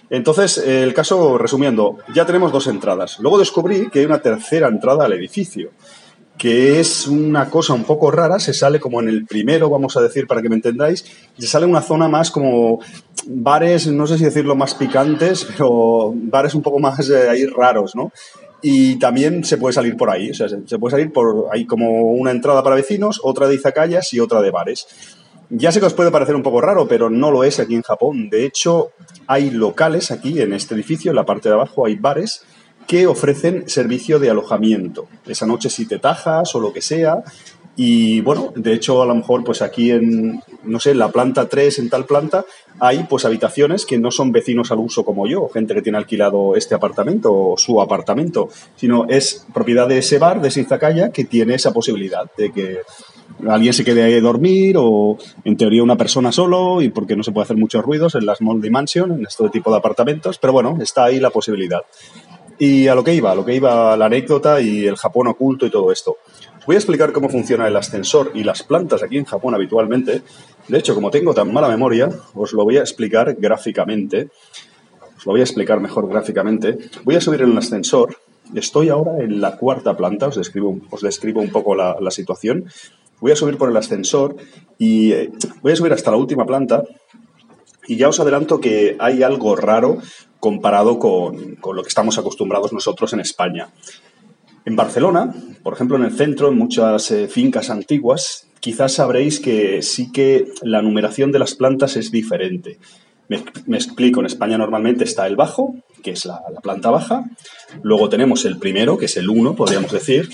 Entonces, 0.09 0.57
el 0.57 0.93
caso, 0.93 1.37
resumiendo, 1.37 1.97
ya 2.13 2.25
tenemos 2.25 2.51
dos 2.51 2.67
entradas. 2.67 3.19
Luego 3.19 3.39
descubrí 3.39 3.89
que 3.89 3.99
hay 3.99 4.05
una 4.05 4.21
tercera 4.21 4.67
entrada 4.67 5.05
al 5.05 5.13
edificio, 5.13 5.71
que 6.37 6.79
es 6.79 7.07
una 7.07 7.49
cosa 7.49 7.73
un 7.73 7.83
poco 7.83 8.11
rara, 8.11 8.39
se 8.39 8.53
sale 8.53 8.79
como 8.79 9.01
en 9.01 9.09
el 9.09 9.25
primero, 9.25 9.69
vamos 9.69 9.97
a 9.97 10.01
decir, 10.01 10.27
para 10.27 10.41
que 10.41 10.49
me 10.49 10.55
entendáis, 10.55 11.03
se 11.37 11.47
sale 11.47 11.65
una 11.65 11.81
zona 11.81 12.07
más 12.07 12.31
como 12.31 12.79
bares, 13.25 13.87
no 13.87 14.07
sé 14.07 14.17
si 14.17 14.25
decirlo 14.25 14.55
más 14.55 14.75
picantes, 14.75 15.45
pero 15.57 16.13
bares 16.15 16.53
un 16.53 16.61
poco 16.61 16.79
más 16.79 17.09
eh, 17.09 17.29
ahí 17.29 17.45
raros, 17.45 17.95
¿no? 17.95 18.11
Y 18.61 18.97
también 18.97 19.43
se 19.43 19.57
puede 19.57 19.73
salir 19.73 19.95
por 19.97 20.09
ahí, 20.09 20.31
o 20.31 20.33
sea, 20.33 20.47
se 20.47 20.79
puede 20.79 20.91
salir 20.91 21.11
por 21.11 21.47
ahí 21.51 21.65
como 21.65 22.11
una 22.13 22.31
entrada 22.31 22.63
para 22.63 22.75
vecinos, 22.75 23.19
otra 23.23 23.47
de 23.47 23.55
izakayas 23.55 24.13
y 24.13 24.19
otra 24.19 24.41
de 24.41 24.49
bares. 24.49 24.87
Ya 25.49 25.71
sé 25.71 25.79
que 25.79 25.85
os 25.85 25.93
puede 25.93 26.11
parecer 26.11 26.35
un 26.35 26.43
poco 26.43 26.59
raro, 26.59 26.87
pero 26.87 27.09
no 27.09 27.31
lo 27.31 27.43
es 27.43 27.59
aquí 27.59 27.75
en 27.75 27.81
Japón. 27.81 28.29
De 28.29 28.45
hecho, 28.45 28.91
hay 29.27 29.49
locales 29.49 30.11
aquí 30.11 30.41
en 30.41 30.53
este 30.53 30.75
edificio, 30.75 31.11
en 31.11 31.15
la 31.15 31.25
parte 31.25 31.47
de 31.47 31.55
abajo 31.55 31.85
hay 31.85 31.95
bares 31.95 32.43
que 32.85 33.07
ofrecen 33.07 33.67
servicio 33.69 34.19
de 34.19 34.29
alojamiento. 34.29 35.07
Esa 35.25 35.45
noche 35.45 35.69
si 35.69 35.85
te 35.85 35.99
tajas 35.99 36.55
o 36.55 36.59
lo 36.59 36.73
que 36.73 36.81
sea. 36.81 37.23
Y 37.75 38.21
bueno, 38.21 38.51
de 38.55 38.73
hecho, 38.73 39.03
a 39.03 39.05
lo 39.05 39.13
mejor 39.13 39.43
pues 39.43 39.61
aquí 39.61 39.91
en, 39.91 40.41
no 40.63 40.79
sé, 40.79 40.91
en 40.91 40.99
la 40.99 41.11
planta 41.11 41.47
3, 41.47 41.79
en 41.79 41.89
tal 41.89 42.05
planta, 42.05 42.43
hay 42.79 43.03
pues 43.03 43.23
habitaciones 43.23 43.85
que 43.85 43.99
no 43.99 44.09
son 44.09 44.31
vecinos 44.31 44.71
al 44.71 44.79
uso 44.79 45.05
como 45.05 45.27
yo, 45.27 45.47
gente 45.49 45.75
que 45.75 45.81
tiene 45.81 45.99
alquilado 45.99 46.55
este 46.55 46.73
apartamento 46.73 47.33
o 47.33 47.57
su 47.57 47.79
apartamento, 47.79 48.49
sino 48.75 49.05
es 49.07 49.45
propiedad 49.53 49.87
de 49.87 49.99
ese 49.99 50.17
bar, 50.17 50.41
de 50.41 50.47
esa 50.47 50.61
izakaya, 50.61 51.11
que 51.11 51.25
tiene 51.25 51.53
esa 51.53 51.71
posibilidad 51.71 52.29
de 52.35 52.51
que 52.51 52.79
alguien 53.47 53.73
se 53.73 53.83
quede 53.83 54.03
ahí 54.03 54.13
a 54.15 54.21
dormir 54.21 54.75
o 54.77 55.17
en 55.43 55.57
teoría 55.57 55.83
una 55.83 55.95
persona 55.95 56.31
solo 56.31 56.81
y 56.81 56.89
porque 56.89 57.15
no 57.15 57.23
se 57.23 57.31
puede 57.31 57.43
hacer 57.43 57.57
muchos 57.57 57.83
ruidos 57.83 58.15
en 58.15 58.25
las 58.25 58.39
small 58.39 58.61
dimension, 58.61 59.11
en 59.11 59.25
este 59.25 59.49
tipo 59.49 59.71
de 59.71 59.77
apartamentos, 59.77 60.37
pero 60.37 60.53
bueno, 60.53 60.77
está 60.81 61.05
ahí 61.05 61.19
la 61.19 61.29
posibilidad. 61.29 61.81
Y 62.59 62.87
a 62.87 62.95
lo 62.95 63.03
que 63.03 63.13
iba, 63.13 63.31
a 63.31 63.35
lo 63.35 63.45
que 63.45 63.55
iba 63.55 63.95
la 63.95 64.05
anécdota 64.07 64.59
y 64.59 64.85
el 64.85 64.95
Japón 64.95 65.27
oculto 65.27 65.65
y 65.65 65.69
todo 65.69 65.91
esto. 65.91 66.17
Os 66.57 66.65
voy 66.65 66.75
a 66.75 66.79
explicar 66.79 67.11
cómo 67.11 67.29
funciona 67.29 67.67
el 67.67 67.75
ascensor 67.75 68.31
y 68.33 68.43
las 68.43 68.63
plantas 68.63 69.03
aquí 69.03 69.17
en 69.17 69.25
Japón 69.25 69.53
habitualmente. 69.53 70.21
De 70.67 70.77
hecho, 70.77 70.95
como 70.95 71.11
tengo 71.11 71.33
tan 71.33 71.53
mala 71.53 71.69
memoria, 71.69 72.09
os 72.33 72.53
lo 72.53 72.63
voy 72.63 72.77
a 72.77 72.81
explicar 72.81 73.35
gráficamente. 73.35 74.29
Os 75.17 75.25
lo 75.25 75.33
voy 75.33 75.41
a 75.41 75.43
explicar 75.43 75.79
mejor 75.79 76.09
gráficamente. 76.09 76.77
Voy 77.03 77.15
a 77.15 77.21
subir 77.21 77.41
en 77.43 77.51
el 77.51 77.57
ascensor. 77.57 78.17
Estoy 78.55 78.89
ahora 78.89 79.19
en 79.19 79.39
la 79.39 79.55
cuarta 79.57 79.95
planta, 79.95 80.27
os 80.27 80.35
describo, 80.35 80.79
os 80.89 81.01
describo 81.01 81.41
un 81.41 81.51
poco 81.51 81.75
la, 81.75 81.97
la 82.01 82.11
situación 82.11 82.65
voy 83.19 83.31
a 83.31 83.35
subir 83.35 83.57
por 83.57 83.69
el 83.69 83.77
ascensor 83.77 84.35
y 84.77 85.11
eh, 85.11 85.31
voy 85.61 85.71
a 85.71 85.75
subir 85.75 85.93
hasta 85.93 86.11
la 86.11 86.17
última 86.17 86.45
planta 86.45 86.83
y 87.87 87.95
ya 87.95 88.09
os 88.09 88.19
adelanto 88.19 88.59
que 88.59 88.97
hay 88.99 89.23
algo 89.23 89.55
raro 89.55 89.99
comparado 90.39 90.99
con, 90.99 91.57
lo 91.73 91.81
que 91.81 91.89
estamos 91.89 92.17
acostumbrados 92.17 92.73
nosotros 92.73 93.13
en 93.13 93.21
España. 93.21 93.69
En 94.65 94.75
Barcelona, 94.75 95.33
por 95.63 95.73
ejemplo, 95.73 95.97
en 95.97 96.03
el 96.03 96.15
centro, 96.15 96.49
en 96.49 96.57
muchas 96.57 97.09
eh, 97.11 97.27
fincas 97.27 97.69
antiguas, 97.69 98.47
quizás 98.59 98.93
sabréis 98.93 99.39
que 99.39 99.81
sí 99.81 100.11
que 100.11 100.51
la 100.61 100.81
numeración 100.81 101.31
de 101.31 101.39
las 101.39 101.55
plantas 101.55 101.95
es 101.95 102.11
diferente. 102.11 102.77
Me, 103.29 103.77
explico, 103.77 104.21
en 104.21 104.25
España 104.25 104.57
normalmente 104.57 105.03
está 105.03 105.27
el 105.27 105.35
bajo, 105.35 105.75
que 106.01 106.11
es 106.11 106.25
la, 106.25 106.41
planta 106.63 106.89
baja, 106.89 107.25
luego 107.83 108.07
tenemos 108.07 108.45
el 108.45 108.57
primero, 108.57 108.97
que 108.97 109.05
es 109.05 109.17
el 109.17 109.29
1, 109.29 109.55
podríamos 109.55 109.91
decir, 109.91 110.29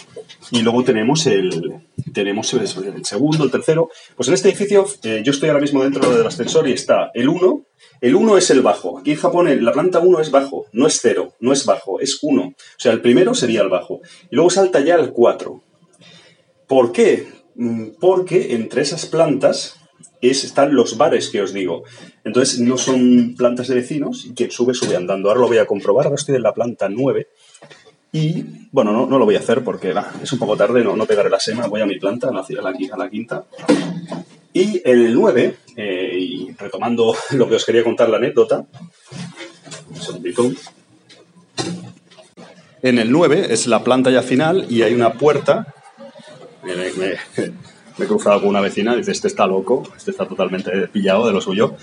y 0.52 0.62
luego 0.62 0.84
tenemos 0.84 1.26
el, 1.26 1.82
tenemos 2.14 2.54
el, 2.54 2.68
segundo, 3.04 3.44
el 3.44 3.52
tercero. 3.52 3.90
Pues 4.16 4.28
en 4.28 4.36
este 4.36 4.50
edificio, 4.50 4.86
eh, 5.04 5.24
yo 5.26 5.32
estoy 5.32 5.50
ahora 5.50 5.62
mismo 5.62 5.82
dentro 5.82 6.16
del 6.16 6.28
ascensor 6.28 6.68
y 6.68 6.74
está 6.74 7.10
el 7.16 7.30
1, 7.30 7.66
el 8.02 8.16
1 8.16 8.38
es 8.38 8.50
el 8.52 8.62
bajo. 8.62 9.00
Aquí 9.00 9.12
en 9.12 9.18
Japón 9.18 9.64
la 9.64 9.72
planta 9.72 10.00
1 10.00 10.20
es 10.20 10.30
bajo, 10.30 10.66
no 10.74 10.86
es 10.86 11.00
0, 11.02 11.34
no 11.40 11.54
es 11.54 11.66
bajo, 11.66 12.00
es 12.00 12.20
1. 12.22 12.42
O 12.44 12.54
sea, 12.78 12.92
el 12.92 13.02
primero 13.02 13.34
sería 13.34 13.62
el 13.62 13.70
bajo. 13.70 14.02
Y 14.30 14.36
luego 14.36 14.50
salta 14.50 14.82
ya 14.82 14.96
el 14.96 15.12
4. 15.12 15.64
¿Por 16.68 16.92
qué? 16.92 17.28
Mm, 17.56 17.92
porque 18.00 18.54
entre 18.56 18.82
esas 18.82 19.06
plantas 19.06 19.80
están 20.30 20.76
los 20.76 20.98
bares 20.98 21.30
que 21.30 21.42
os 21.42 21.54
digo. 21.54 21.84
Entonces 22.24 22.60
no 22.60 22.78
son 22.78 23.36
plantas 23.38 23.68
de 23.68 23.76
vecinos 23.76 24.26
y 24.26 24.34
quien 24.34 24.52
sube, 24.52 24.74
sube 24.74 24.96
andando. 24.96 25.30
Ahora 25.30 25.42
lo 25.42 25.48
voy 25.48 25.58
a 25.58 25.66
comprobar, 25.66 26.06
ahora 26.06 26.16
estoy 26.16 26.36
en 26.36 26.44
la 26.44 26.54
planta 26.54 26.90
9 26.90 27.28
y, 28.16 28.46
bueno, 28.72 28.92
no, 28.92 29.08
no 29.08 29.18
lo 29.18 29.26
voy 29.26 29.36
a 29.36 29.40
hacer 29.40 29.64
porque 29.64 29.92
es 30.22 30.32
un 30.32 30.38
poco 30.38 30.56
tarde, 30.56 30.84
no, 30.84 30.96
no 30.96 31.08
pegaré 31.08 31.32
la 31.32 31.40
sema, 31.40 31.66
voy 31.66 31.82
a 31.82 31.88
mi 31.88 31.98
planta, 31.98 32.30
a 32.30 32.32
la, 32.32 32.46
la 32.98 33.10
quinta. 33.10 33.46
Y 34.54 34.82
el 34.86 35.16
9, 35.16 35.58
eh, 35.76 36.18
y 36.20 36.52
retomando 36.52 37.16
lo 37.32 37.50
que 37.50 37.56
os 37.56 37.66
quería 37.66 37.84
contar 37.84 38.10
la 38.10 38.18
anécdota, 38.18 38.66
un 39.90 40.00
segundito. 40.00 40.52
En 42.84 43.00
el 43.00 43.12
9 43.12 43.48
es 43.50 43.66
la 43.66 43.84
planta 43.84 44.12
ya 44.12 44.22
final 44.22 44.68
y 44.70 44.84
hay 44.84 44.94
una 44.94 45.14
puerta. 45.14 45.74
He 48.00 48.06
cruzado 48.06 48.40
con 48.40 48.50
una 48.50 48.62
vecina, 48.62 48.96
dice, 48.96 49.12
este 49.12 49.28
está 49.28 49.46
loco, 49.46 49.84
este 49.96 50.12
está 50.12 50.28
totalmente 50.28 50.72
pillado 50.88 51.28
de 51.28 51.34
lo 51.34 51.42
suyo. 51.42 51.76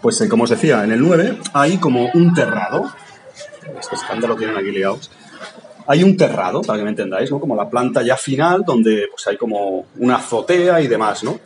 Pues 0.00 0.20
eh, 0.20 0.28
como 0.28 0.44
os 0.44 0.50
decía, 0.50 0.82
en 0.84 0.92
el 0.92 1.00
9 1.00 1.38
hay 1.52 1.78
como 1.78 2.10
un 2.14 2.34
terrado, 2.34 2.90
este 3.80 3.94
escándalo 3.94 4.36
tienen 4.36 4.56
aquí 4.56 4.70
liados, 4.70 5.10
hay 5.86 6.02
un 6.04 6.16
terrado, 6.16 6.62
para 6.62 6.78
que 6.78 6.84
me 6.84 6.90
entendáis, 6.90 7.30
¿no? 7.30 7.40
Como 7.40 7.56
la 7.56 7.68
planta 7.68 8.02
ya 8.02 8.16
final, 8.16 8.62
donde 8.66 9.08
pues 9.10 9.26
hay 9.26 9.36
como 9.36 9.86
una 9.98 10.16
azotea 10.16 10.80
y 10.80 10.88
demás, 10.88 11.24
¿no? 11.24 11.40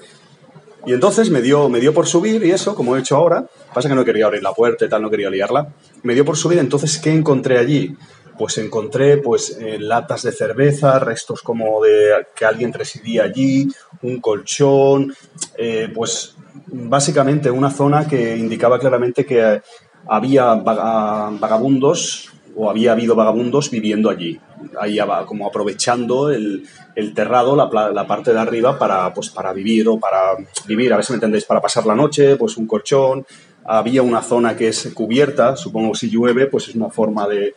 Y 0.87 0.93
entonces 0.93 1.31
me 1.31 1.43
dio, 1.43 1.69
me 1.69 1.81
dio 1.81 1.93
por 1.93 2.07
subir 2.07 2.45
y 2.45 2.53
eso, 2.53 2.75
como 2.75 2.97
he 2.97 3.01
hecho 3.01 3.17
ahora, 3.17 3.45
pasa 3.75 3.89
que 3.89 3.95
no 3.95 4.05
quería 4.05 4.27
abrir 4.27 4.43
la 4.43 4.53
puerta 4.53 4.85
y 4.85 4.89
tal, 4.89 5.03
no 5.03 5.11
quería 5.11 5.29
liarla, 5.31 5.69
me 6.05 6.15
dio 6.15 6.25
por 6.25 6.37
subir, 6.37 6.59
entonces, 6.59 6.99
¿qué 6.99 7.13
encontré 7.13 7.59
allí? 7.59 7.97
Pues 8.39 8.59
encontré 8.59 9.19
pues 9.19 9.57
eh, 9.61 9.79
latas 9.79 10.23
de 10.23 10.33
cerveza, 10.33 10.99
restos 10.99 11.43
como 11.43 11.83
de 11.83 12.27
que 12.35 12.45
alguien 12.45 12.73
residía 12.73 13.25
allí, 13.25 13.69
un 14.03 14.21
colchón, 14.21 15.15
eh, 15.57 15.91
pues 15.95 16.37
básicamente 16.67 17.51
una 17.51 17.71
zona 17.71 18.07
que 18.07 18.37
indicaba 18.37 18.79
claramente 18.79 19.25
que 19.25 19.63
había 20.09 20.55
vagabundos 20.55 22.31
o 22.57 22.71
había 22.71 22.93
habido 22.93 23.15
vagabundos 23.15 23.71
viviendo 23.71 24.09
allí, 24.09 24.41
ahí 24.81 24.99
como 25.27 25.47
aprovechando 25.47 26.31
el, 26.31 26.67
terrado, 27.15 27.55
la, 27.55 27.69
la, 27.93 28.07
parte 28.07 28.33
de 28.33 28.39
arriba 28.39 28.79
para, 28.79 29.13
pues, 29.13 29.29
para 29.29 29.53
vivir 29.53 29.87
o 29.89 30.01
para 30.01 30.37
vivir, 30.67 30.93
a 30.93 30.97
ver 30.97 31.05
si 31.05 31.13
me 31.13 31.17
entendéis, 31.17 31.45
para 31.45 31.61
pasar 31.61 31.85
la 31.85 31.95
noche, 31.95 32.37
pues 32.37 32.57
un 32.57 32.67
colchón, 32.67 33.27
había 33.67 34.03
una 34.03 34.23
zona 34.23 34.57
que 34.57 34.69
es 34.69 34.91
cubierta, 34.95 35.55
supongo 35.57 35.93
que 35.93 35.99
si 35.99 36.11
llueve, 36.11 36.47
pues 36.47 36.69
es 36.69 36.75
una 36.75 36.89
forma 36.89 37.29
de, 37.29 37.55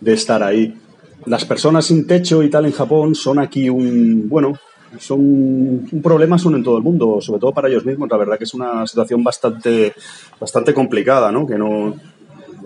de 0.00 0.12
estar 0.12 0.42
ahí. 0.42 0.74
Las 1.26 1.44
personas 1.44 1.86
sin 1.86 2.06
techo 2.06 2.42
y 2.42 2.50
tal 2.50 2.66
en 2.66 2.72
Japón 2.72 3.14
son 3.14 3.38
aquí 3.38 3.68
un, 3.68 4.28
bueno, 4.28 4.58
son 4.98 5.20
un 5.20 6.00
problema 6.02 6.38
son 6.38 6.56
en 6.56 6.64
todo 6.64 6.76
el 6.78 6.82
mundo, 6.82 7.20
sobre 7.20 7.40
todo 7.40 7.52
para 7.52 7.68
ellos 7.68 7.84
mismos. 7.84 8.08
La 8.10 8.16
verdad 8.16 8.38
que 8.38 8.44
es 8.44 8.54
una 8.54 8.86
situación 8.86 9.22
bastante, 9.22 9.92
bastante 10.40 10.74
complicada, 10.74 11.30
¿no? 11.30 11.46
Que 11.46 11.56
no 11.58 11.94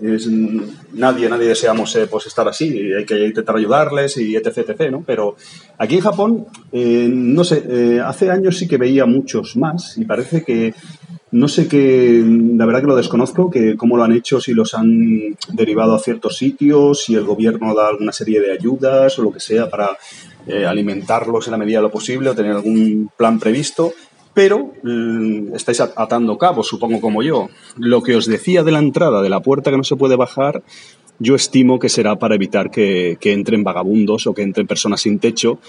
es, 0.01 0.27
nadie, 0.27 1.29
nadie 1.29 1.47
deseamos 1.47 1.95
eh, 1.95 2.07
pues 2.09 2.27
estar 2.27 2.47
así. 2.47 2.93
Hay 2.93 3.05
que 3.05 3.25
intentar 3.25 3.55
ayudarles 3.55 4.17
y 4.17 4.35
etc, 4.35 4.57
etc, 4.57 4.91
¿no? 4.91 5.03
Pero 5.05 5.35
aquí 5.77 5.95
en 5.95 6.01
Japón, 6.01 6.45
eh, 6.71 7.07
no 7.11 7.43
sé, 7.43 7.63
eh, 7.67 8.01
hace 8.03 8.31
años 8.31 8.57
sí 8.57 8.67
que 8.67 8.77
veía 8.77 9.05
muchos 9.05 9.55
más 9.57 9.97
y 9.97 10.05
parece 10.05 10.43
que 10.43 10.73
no 11.31 11.49
sé 11.49 11.67
qué, 11.67 12.23
la 12.55 12.65
verdad 12.65 12.81
que 12.81 12.87
lo 12.87 12.95
desconozco, 12.95 13.51
que 13.51 13.75
cómo 13.75 13.97
lo 13.97 14.05
han 14.05 14.13
hecho, 14.13 14.39
si 14.39 14.53
los 14.53 14.73
han 14.73 15.35
derivado 15.51 15.93
a 15.93 15.99
ciertos 15.99 16.37
sitios, 16.37 17.03
si 17.03 17.15
el 17.15 17.25
gobierno 17.25 17.75
da 17.75 17.89
alguna 17.89 18.13
serie 18.13 18.39
de 18.39 18.53
ayudas 18.53 19.19
o 19.19 19.23
lo 19.23 19.33
que 19.33 19.41
sea 19.41 19.69
para 19.69 19.97
eh, 20.47 20.65
alimentarlos 20.65 21.47
en 21.47 21.51
la 21.51 21.57
medida 21.57 21.79
de 21.79 21.83
lo 21.83 21.91
posible 21.91 22.29
o 22.29 22.35
tener 22.35 22.51
algún 22.51 23.09
plan 23.17 23.39
previsto. 23.39 23.93
Pero 24.35 24.73
mm, 24.83 25.55
estáis 25.55 25.79
atando 25.79 26.37
cabos, 26.37 26.67
supongo 26.67 27.01
como 27.01 27.23
yo. 27.23 27.47
Lo 27.77 28.03
que 28.03 28.15
os 28.15 28.27
decía 28.27 28.63
de 28.63 28.73
la 28.73 28.79
entrada, 28.79 29.23
de 29.23 29.29
la 29.29 29.39
puerta 29.39 29.71
que 29.71 29.77
no 29.77 29.83
se 29.83 29.95
puede 29.95 30.17
bajar, 30.17 30.61
yo 31.19 31.35
estimo 31.35 31.79
que 31.79 31.89
será 31.89 32.17
para 32.17 32.35
evitar 32.35 32.69
que, 32.69 33.17
que 33.19 33.31
entren 33.31 33.63
vagabundos 33.63 34.27
o 34.27 34.33
que 34.33 34.43
entren 34.43 34.67
personas 34.67 35.01
sin 35.01 35.19
techo 35.19 35.59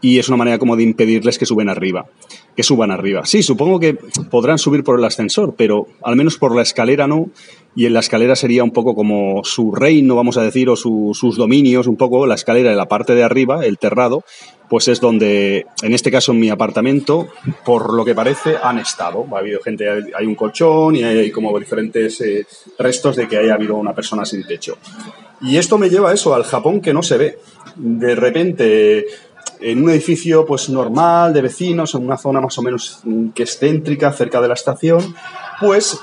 y 0.00 0.18
es 0.18 0.28
una 0.28 0.36
manera 0.36 0.58
como 0.58 0.76
de 0.76 0.82
impedirles 0.82 1.38
que 1.38 1.46
suben 1.46 1.68
arriba, 1.68 2.06
que 2.54 2.62
suban 2.62 2.90
arriba. 2.90 3.24
Sí, 3.24 3.42
supongo 3.42 3.80
que 3.80 3.94
podrán 4.30 4.58
subir 4.58 4.84
por 4.84 4.98
el 4.98 5.04
ascensor, 5.04 5.54
pero 5.56 5.86
al 6.02 6.16
menos 6.16 6.38
por 6.38 6.54
la 6.54 6.62
escalera 6.62 7.06
no, 7.06 7.30
y 7.74 7.84
en 7.86 7.92
la 7.92 8.00
escalera 8.00 8.36
sería 8.36 8.64
un 8.64 8.70
poco 8.70 8.94
como 8.94 9.42
su 9.44 9.72
reino, 9.72 10.14
vamos 10.14 10.38
a 10.38 10.42
decir, 10.42 10.70
o 10.70 10.76
sus 10.76 11.36
dominios, 11.36 11.86
un 11.86 11.96
poco 11.96 12.26
la 12.26 12.34
escalera 12.34 12.70
de 12.70 12.76
la 12.76 12.86
parte 12.86 13.14
de 13.14 13.22
arriba, 13.22 13.64
el 13.64 13.78
terrado, 13.78 14.24
pues 14.68 14.88
es 14.88 15.00
donde, 15.00 15.66
en 15.82 15.92
este 15.92 16.10
caso 16.10 16.32
en 16.32 16.40
mi 16.40 16.48
apartamento, 16.48 17.28
por 17.64 17.92
lo 17.92 18.04
que 18.04 18.14
parece, 18.14 18.56
han 18.60 18.78
estado. 18.78 19.26
Ha 19.32 19.38
habido 19.38 19.60
gente, 19.60 19.88
hay 19.88 20.26
un 20.26 20.34
colchón 20.34 20.96
y 20.96 21.04
hay 21.04 21.30
como 21.30 21.56
diferentes 21.58 22.20
eh, 22.22 22.46
restos 22.78 23.16
de 23.16 23.28
que 23.28 23.36
haya 23.36 23.54
habido 23.54 23.76
una 23.76 23.94
persona 23.94 24.24
sin 24.24 24.44
techo. 24.44 24.78
Y 25.42 25.58
esto 25.58 25.76
me 25.76 25.90
lleva 25.90 26.10
a 26.10 26.14
eso, 26.14 26.34
al 26.34 26.44
Japón 26.44 26.80
que 26.80 26.94
no 26.94 27.02
se 27.02 27.18
ve. 27.18 27.38
De 27.76 28.14
repente 28.14 29.04
en 29.60 29.82
un 29.82 29.90
edificio 29.90 30.44
pues 30.44 30.68
normal 30.68 31.32
de 31.32 31.42
vecinos, 31.42 31.94
en 31.94 32.04
una 32.04 32.16
zona 32.16 32.40
más 32.40 32.56
o 32.58 32.62
menos 32.62 33.00
mm, 33.04 33.28
que 33.30 33.44
es 33.44 33.58
céntrica, 33.58 34.12
cerca 34.12 34.40
de 34.40 34.48
la 34.48 34.54
estación, 34.54 35.14
pues 35.60 35.98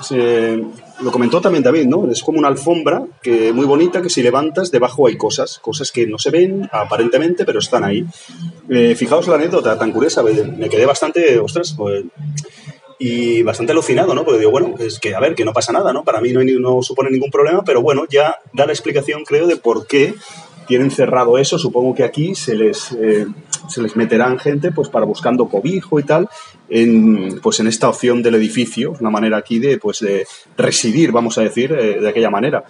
lo 1.01 1.11
comentó 1.11 1.41
también 1.41 1.63
David, 1.63 1.85
¿no? 1.85 2.09
Es 2.09 2.23
como 2.23 2.39
una 2.39 2.47
alfombra 2.47 3.03
que 3.21 3.53
muy 3.53 3.65
bonita 3.65 4.01
que 4.01 4.09
si 4.09 4.23
levantas 4.23 4.71
debajo 4.71 5.07
hay 5.07 5.17
cosas, 5.17 5.59
cosas 5.59 5.91
que 5.91 6.07
no 6.07 6.17
se 6.17 6.29
ven 6.29 6.69
aparentemente, 6.71 7.45
pero 7.45 7.59
están 7.59 7.83
ahí. 7.83 8.05
Eh, 8.69 8.95
fijaos 8.95 9.27
la 9.27 9.35
anécdota 9.35 9.77
tan 9.77 9.91
curiosa, 9.91 10.23
me 10.23 10.69
quedé 10.69 10.85
bastante, 10.85 11.37
ostras, 11.39 11.73
pues, 11.77 12.05
y 12.99 13.43
bastante 13.43 13.73
alucinado, 13.73 14.13
¿no? 14.13 14.23
Porque 14.23 14.39
digo, 14.39 14.51
bueno, 14.51 14.75
es 14.79 14.99
que 14.99 15.13
a 15.13 15.19
ver, 15.19 15.35
que 15.35 15.45
no 15.45 15.53
pasa 15.53 15.73
nada, 15.73 15.91
¿no? 15.91 16.03
Para 16.03 16.21
mí 16.21 16.31
no, 16.31 16.41
no 16.43 16.81
supone 16.81 17.09
ningún 17.09 17.31
problema, 17.31 17.63
pero 17.63 17.81
bueno, 17.81 18.05
ya 18.09 18.37
da 18.53 18.65
la 18.65 18.71
explicación, 18.71 19.23
creo, 19.25 19.47
de 19.47 19.57
por 19.57 19.87
qué 19.87 20.15
tienen 20.67 20.91
cerrado 20.91 21.37
eso, 21.37 21.57
supongo 21.57 21.93
que 21.93 22.03
aquí 22.03 22.35
se 22.35 22.55
les, 22.55 22.91
eh, 22.93 23.25
se 23.67 23.81
les 23.81 23.95
meterán 23.95 24.39
gente 24.39 24.71
pues 24.71 24.89
para 24.89 25.05
buscando 25.05 25.47
cobijo 25.47 25.99
y 25.99 26.03
tal, 26.03 26.29
en, 26.69 27.39
pues 27.41 27.59
en 27.59 27.67
esta 27.67 27.89
opción 27.89 28.21
del 28.21 28.35
edificio, 28.35 28.95
una 28.99 29.09
manera 29.09 29.37
aquí 29.37 29.59
de, 29.59 29.77
pues 29.77 29.99
de 29.99 30.25
residir, 30.57 31.11
vamos 31.11 31.37
a 31.37 31.41
decir, 31.41 31.71
eh, 31.71 31.99
de 31.99 32.09
aquella 32.09 32.29
manera. 32.29 32.63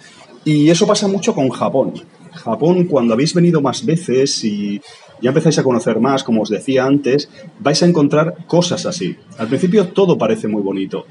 Y 0.44 0.68
eso 0.70 0.86
pasa 0.86 1.08
mucho 1.08 1.34
con 1.34 1.48
Japón. 1.48 1.94
Japón, 2.32 2.84
cuando 2.84 3.14
habéis 3.14 3.32
venido 3.32 3.60
más 3.60 3.84
veces 3.86 4.44
y 4.44 4.80
ya 5.22 5.30
empezáis 5.30 5.58
a 5.58 5.62
conocer 5.62 6.00
más, 6.00 6.24
como 6.24 6.42
os 6.42 6.50
decía 6.50 6.84
antes, 6.84 7.30
vais 7.60 7.82
a 7.82 7.86
encontrar 7.86 8.46
cosas 8.46 8.84
así. 8.84 9.16
Al 9.38 9.48
principio 9.48 9.88
todo 9.88 10.18
parece 10.18 10.48
muy 10.48 10.60
bonito 10.60 11.06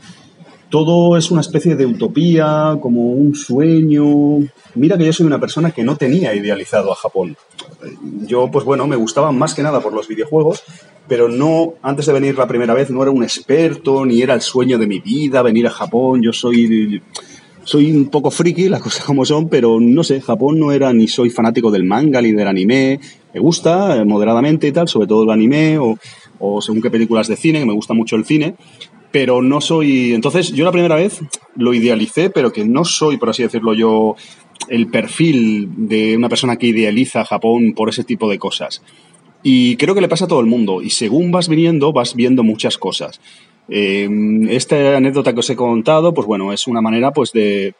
todo 0.74 1.18
es 1.18 1.30
una 1.30 1.42
especie 1.42 1.76
de 1.76 1.86
utopía, 1.86 2.80
como 2.82 3.12
un 3.12 3.36
sueño. 3.36 4.40
Mira 4.74 4.98
que 4.98 5.06
yo 5.06 5.14
soy 5.14 5.28
una 5.28 5.40
persona 5.40 5.70
que 5.70 5.84
no 5.84 5.98
tenía 5.98 6.34
idealizado 6.34 6.92
a 6.92 6.96
Japón. 6.96 7.38
Yo, 8.26 8.50
pues 8.50 8.66
bueno, 8.66 8.88
me 8.88 8.96
gustaba 8.96 9.32
más 9.32 9.54
que 9.54 9.62
nada 9.62 9.82
por 9.82 9.94
los 9.94 10.08
videojuegos, 10.08 10.64
pero 11.08 11.30
no, 11.30 11.76
antes 11.84 12.08
de 12.08 12.14
venir 12.14 12.40
la 12.40 12.48
primera 12.48 12.74
vez, 12.74 12.90
no 12.90 13.04
era 13.04 13.12
un 13.12 13.22
experto, 13.22 14.04
ni 14.04 14.24
era 14.24 14.34
el 14.34 14.42
sueño 14.42 14.80
de 14.80 14.88
mi 14.88 14.98
vida 14.98 15.44
venir 15.44 15.68
a 15.68 15.70
Japón. 15.70 16.24
Yo 16.24 16.34
soy, 16.34 17.04
soy 17.64 17.92
un 17.92 18.10
poco 18.10 18.32
friki, 18.32 18.68
las 18.68 18.82
cosas 18.82 19.06
como 19.06 19.26
son, 19.26 19.50
pero 19.50 19.80
no 19.80 20.04
sé, 20.04 20.22
Japón 20.22 20.60
no 20.60 20.72
era 20.72 20.92
ni 20.92 21.08
soy 21.08 21.30
fanático 21.30 21.70
del 21.70 21.84
manga 21.84 22.20
ni 22.20 22.32
del 22.32 22.48
anime. 22.48 23.00
Me 23.32 23.40
gusta 23.40 23.98
eh, 23.98 24.06
moderadamente 24.06 24.70
y 24.70 24.72
tal, 24.72 24.88
sobre 24.88 25.06
todo 25.06 25.22
el 25.22 25.30
anime 25.30 25.78
o, 25.78 26.00
o 26.40 26.62
según 26.64 26.82
qué 26.82 26.90
películas 26.90 27.28
de 27.28 27.36
cine, 27.36 27.64
me 27.64 27.74
gusta 27.74 27.94
mucho 27.94 28.16
el 28.16 28.26
cine, 28.26 28.56
pero 29.14 29.44
no 29.44 29.62
soy. 29.62 30.14
Entonces, 30.14 30.52
yo 30.54 30.66
la 30.66 30.72
primera 30.72 30.96
vez 30.96 31.22
lo 31.56 31.76
idealicé, 31.76 32.32
pero 32.32 32.52
que 32.52 32.66
no 32.66 32.84
soy, 32.84 33.18
por 33.18 33.30
así 33.30 33.44
decirlo 33.44 33.76
yo, 33.76 34.16
el 34.70 34.88
perfil 34.88 35.70
de 35.88 36.18
una 36.18 36.30
persona 36.30 36.58
que 36.58 36.66
idealiza 36.66 37.24
Japón 37.24 37.74
por 37.76 37.90
ese 37.90 38.04
tipo 38.04 38.28
de 38.28 38.40
cosas. 38.40 38.82
Y 39.44 39.76
creo 39.76 39.94
que 39.94 40.02
le 40.02 40.10
pasa 40.10 40.26
a 40.26 40.28
todo 40.28 40.40
el 40.40 40.48
mundo. 40.48 40.82
Y 40.82 40.90
según 40.90 41.32
vas 41.32 41.48
viniendo, 41.48 41.94
vas 41.94 42.16
viendo 42.16 42.42
muchas 42.42 42.80
cosas. 42.80 43.22
Eh, 43.70 44.10
esta 44.50 44.98
anécdota 44.98 45.32
que 45.32 45.42
os 45.42 45.50
he 45.52 45.56
contado, 45.56 46.16
pues 46.16 46.26
bueno, 46.26 46.52
es 46.52 46.66
una 46.66 46.82
manera 46.82 47.12
pues 47.12 47.32
de, 47.34 47.76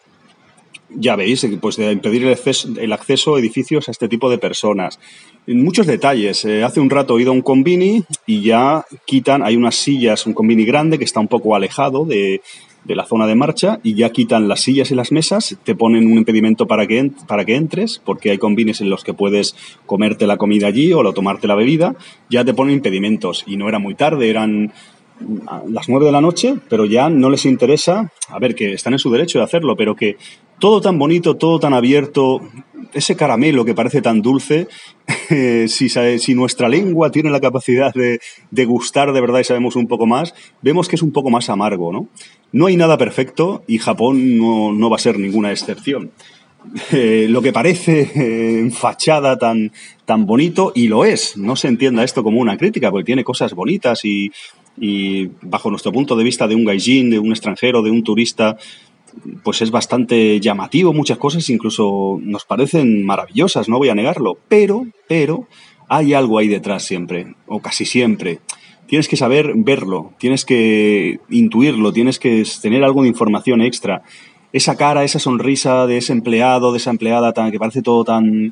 ya 0.96 1.16
veis, 1.16 1.48
pues 1.60 1.78
de 1.78 1.92
impedir 1.92 2.24
el 2.26 2.94
acceso, 2.94 3.36
a 3.36 3.40
edificios 3.40 3.88
a 3.88 3.92
este 3.92 4.08
tipo 4.08 4.30
de 4.30 4.38
personas. 4.38 5.00
Muchos 5.46 5.88
detalles. 5.88 6.46
Eh, 6.46 6.64
hace 6.64 6.80
un 6.80 6.90
rato 6.90 7.18
he 7.18 7.24
ido 7.24 7.32
a 7.32 7.36
un 7.36 7.42
convini 7.42 8.04
y 8.26 8.42
ya 8.42 8.86
quitan, 9.06 9.44
hay 9.44 9.58
unas 9.58 9.76
sillas, 9.76 10.26
un 10.26 10.34
convini 10.34 10.64
grande 10.64 10.98
que 10.98 11.04
está 11.04 11.20
un 11.20 11.28
poco 11.28 11.54
alejado 11.54 12.06
de, 12.06 12.42
la 12.86 13.06
zona 13.06 13.28
de 13.28 13.36
marcha 13.36 13.80
y 13.84 13.94
ya 13.94 14.10
quitan 14.10 14.48
las 14.48 14.62
sillas 14.62 14.92
y 14.92 14.96
las 14.96 15.12
mesas, 15.12 15.58
te 15.64 15.76
ponen 15.76 16.06
un 16.06 16.18
impedimento 16.18 16.66
para 16.66 16.88
que, 16.88 17.12
para 17.28 17.44
que 17.44 17.56
entres, 17.56 18.02
porque 18.06 18.32
hay 18.32 18.38
convinis 18.38 18.80
en 18.80 18.90
los 18.90 19.04
que 19.04 19.14
puedes 19.14 19.56
comerte 19.86 20.28
la 20.28 20.38
comida 20.38 20.68
allí 20.68 20.94
o 20.94 21.14
tomarte 21.14 21.48
la 21.48 21.56
bebida, 21.56 21.96
ya 22.30 22.46
te 22.46 22.54
ponen 22.54 22.76
impedimentos. 22.76 23.44
Y 23.46 23.58
no 23.58 23.68
era 23.68 23.80
muy 23.80 23.96
tarde, 23.96 24.30
eran 24.30 24.72
las 25.68 25.90
nueve 25.90 26.06
de 26.06 26.12
la 26.12 26.22
noche, 26.22 26.56
pero 26.70 26.86
ya 26.86 27.10
no 27.10 27.30
les 27.30 27.46
interesa, 27.46 28.12
a 28.30 28.40
ver, 28.40 28.56
que 28.56 28.74
están 28.74 28.94
en 28.94 29.00
su 29.00 29.12
derecho 29.12 29.40
de 29.40 29.46
hacerlo, 29.46 29.76
pero 29.76 29.96
que 29.96 30.18
todo 30.64 30.80
tan 30.80 30.98
bonito, 30.98 31.36
todo 31.36 31.60
tan 31.60 31.74
abierto, 31.74 32.40
ese 32.94 33.18
caramelo 33.18 33.66
que 33.66 33.76
parece 33.76 34.02
tan 34.02 34.22
dulce, 34.22 34.70
eh, 35.30 35.68
si, 35.68 36.36
nuestra 36.36 36.70
lengua 36.70 37.12
tiene 37.12 37.30
la 37.30 37.42
capacidad 37.42 37.94
de, 37.94 38.66
gustar 38.66 39.12
de 39.12 39.20
verdad 39.20 39.42
y 39.42 39.44
sabemos 39.44 39.76
un 39.76 39.88
poco 39.88 40.06
más, 40.06 40.34
vemos 40.62 40.88
que 40.88 40.96
es 40.96 41.02
un 41.02 41.12
poco 41.12 41.30
más 41.30 41.50
amargo, 41.50 41.92
¿no? 41.92 42.08
No 42.54 42.68
hay 42.68 42.78
nada 42.78 42.98
perfecto 42.98 43.66
y 43.68 43.78
Japón 43.78 44.38
no, 44.38 44.90
va 44.90 44.96
a 44.96 45.00
ser 45.00 45.20
ninguna 45.20 45.52
excepción. 45.52 46.12
Eh, 46.94 47.28
lo 47.30 47.42
que 47.42 47.52
parece 47.52 48.10
eh, 48.16 48.60
en 48.60 48.72
fachada 48.72 49.38
tan, 49.38 49.74
tan 50.06 50.26
bonito, 50.26 50.72
y 50.74 50.88
lo 50.88 51.04
es, 51.04 51.36
no 51.36 51.58
se 51.58 51.68
entienda 51.68 52.06
esto 52.06 52.24
como 52.24 52.40
una 52.40 52.56
crítica, 52.56 52.90
porque 52.90 53.04
tiene 53.04 53.26
cosas 53.26 53.54
bonitas 53.54 54.06
y, 54.06 54.32
y 54.78 55.30
bajo 55.42 55.70
nuestro 55.70 55.92
punto 55.92 56.16
de 56.16 56.24
vista 56.24 56.48
de 56.48 56.56
un 56.56 56.64
gaijin, 56.64 57.10
de 57.10 57.20
un 57.20 57.32
extranjero, 57.32 57.82
de 57.82 57.92
un 57.92 58.02
turista, 58.02 58.56
pues 59.44 59.62
es 59.62 59.72
bastante 59.72 60.40
llamativo 60.40 60.94
muchas 60.94 61.18
cosas, 61.18 61.50
incluso 61.50 62.20
nos 62.22 62.46
parecen 62.46 63.06
maravillosas, 63.06 63.70
no 63.70 63.78
voy 63.78 63.90
a 63.90 63.96
negarlo, 63.96 64.38
pero, 64.48 64.86
pero 65.08 65.48
hay 65.90 66.14
algo 66.14 66.38
ahí 66.38 66.48
detrás 66.48 66.84
siempre, 66.84 67.36
o 67.48 67.60
casi 67.60 67.86
siempre. 67.86 68.40
Tienes 68.88 69.08
que 69.08 69.18
saber 69.18 69.54
verlo, 69.56 70.14
tienes 70.20 70.46
que 70.46 71.20
intuirlo, 71.30 71.94
tienes 71.94 72.20
que 72.20 72.44
tener 72.62 72.84
algo 72.84 73.04
de 73.04 73.10
información 73.10 73.62
extra. 73.62 74.04
Esa 74.52 74.76
cara, 74.76 75.04
esa 75.04 75.20
sonrisa 75.20 75.88
de 75.88 75.98
ese 75.98 76.14
empleado, 76.14 76.72
de 76.72 76.78
esa 76.78 76.92
empleada 76.92 77.34
tan, 77.34 77.52
que 77.52 77.60
parece 77.60 77.82
todo 77.82 78.04
tan, 78.04 78.52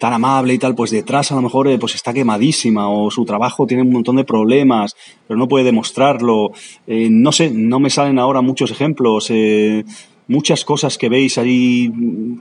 tan 0.00 0.14
amable 0.14 0.54
y 0.54 0.58
tal, 0.58 0.74
pues 0.74 0.90
detrás 0.90 1.30
a 1.30 1.34
lo 1.34 1.42
mejor 1.42 1.68
eh, 1.68 1.78
pues 1.78 1.94
está 1.94 2.14
quemadísima 2.14 2.88
o 2.88 3.10
su 3.10 3.26
trabajo 3.26 3.66
tiene 3.66 3.82
un 3.82 3.92
montón 3.92 4.16
de 4.16 4.24
problemas, 4.24 4.96
pero 5.28 5.38
no 5.38 5.46
puede 5.46 5.66
demostrarlo. 5.66 6.52
Eh, 6.86 7.08
no 7.10 7.32
sé, 7.32 7.50
no 7.50 7.78
me 7.80 7.90
salen 7.90 8.18
ahora 8.18 8.40
muchos 8.40 8.70
ejemplos. 8.70 9.26
Eh, 9.28 9.84
muchas 10.26 10.64
cosas 10.64 10.96
que 10.96 11.10
veis 11.10 11.36
ahí 11.36 11.92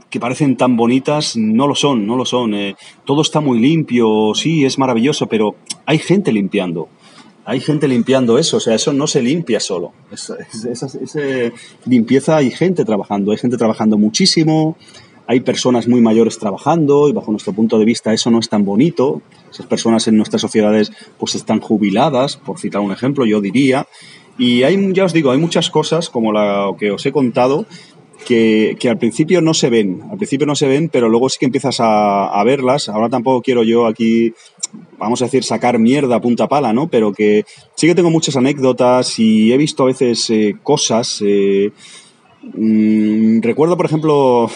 que 0.09 0.21
parecen 0.21 0.55
tan 0.55 0.77
bonitas 0.77 1.35
no 1.35 1.67
lo 1.67 1.75
son, 1.75 2.07
no 2.07 2.15
lo 2.15 2.23
son. 2.23 2.55
todo 3.03 3.21
está 3.21 3.41
muy 3.41 3.59
limpio, 3.59 4.31
sí, 4.35 4.63
es 4.63 4.79
maravilloso, 4.79 5.27
pero 5.27 5.55
hay 5.85 5.97
gente 5.97 6.31
limpiando. 6.31 6.87
Hay 7.43 7.59
gente 7.59 7.87
limpiando 7.87 8.37
eso, 8.37 8.57
o 8.57 8.59
sea, 8.59 8.75
eso 8.75 8.93
no 8.93 9.07
se 9.07 9.23
limpia 9.23 9.59
solo. 9.59 9.91
Limpieza 11.85 12.37
hay 12.37 12.51
gente 12.51 12.85
trabajando, 12.85 13.31
hay 13.31 13.37
gente 13.37 13.57
trabajando 13.57 13.97
muchísimo, 13.97 14.77
hay 15.29 15.41
personas 15.41 15.87
muy 15.87 16.01
mayores 16.01 16.39
trabajando 16.39 17.07
y 17.07 17.11
bajo 17.11 17.29
nuestro 17.29 17.53
punto 17.53 17.77
de 17.77 17.85
vista 17.85 18.11
eso 18.11 18.31
no 18.31 18.39
es 18.39 18.49
tan 18.49 18.65
bonito. 18.65 19.21
Esas 19.51 19.67
personas 19.67 20.07
en 20.07 20.17
nuestras 20.17 20.41
sociedades 20.41 20.91
pues 21.19 21.35
están 21.35 21.59
jubiladas, 21.59 22.37
por 22.37 22.57
citar 22.57 22.81
un 22.81 22.91
ejemplo, 22.91 23.27
yo 23.27 23.39
diría. 23.39 23.85
Y 24.39 24.63
hay, 24.63 24.91
ya 24.91 25.05
os 25.05 25.13
digo, 25.13 25.29
hay 25.29 25.37
muchas 25.37 25.69
cosas 25.69 26.09
como 26.09 26.33
la 26.33 26.71
que 26.79 26.89
os 26.89 27.05
he 27.05 27.11
contado 27.11 27.67
que, 28.25 28.75
al 28.89 28.97
principio 28.97 29.39
no 29.39 29.53
se 29.53 29.69
ven, 29.69 30.01
al 30.09 30.17
principio 30.17 30.47
no 30.47 30.55
se 30.55 30.67
ven, 30.67 30.89
pero 30.89 31.09
luego 31.09 31.29
sí 31.29 31.37
que 31.39 31.45
empiezas 31.45 31.77
a, 31.79 32.43
verlas. 32.43 32.89
Ahora 32.89 33.07
tampoco 33.07 33.43
quiero 33.43 33.61
yo 33.61 33.85
aquí, 33.85 34.33
vamos 34.97 35.21
a 35.21 35.25
decir, 35.25 35.43
sacar 35.43 35.77
mierda 35.77 36.15
a 36.15 36.21
punta 36.21 36.47
pala, 36.47 36.73
¿no? 36.73 36.87
Pero 36.87 37.13
que 37.13 37.45
sí 37.75 37.85
que 37.85 37.93
tengo 37.93 38.09
muchas 38.09 38.35
anécdotas 38.35 39.19
y 39.19 39.53
he 39.53 39.57
visto 39.57 39.83
a 39.83 39.87
veces 39.87 40.27
eh, 40.31 40.55
cosas. 40.63 41.21
Eh, 41.23 41.71
Mm, 42.41 43.41
recuerdo, 43.41 43.77
por 43.77 43.85
ejemplo, 43.85 44.49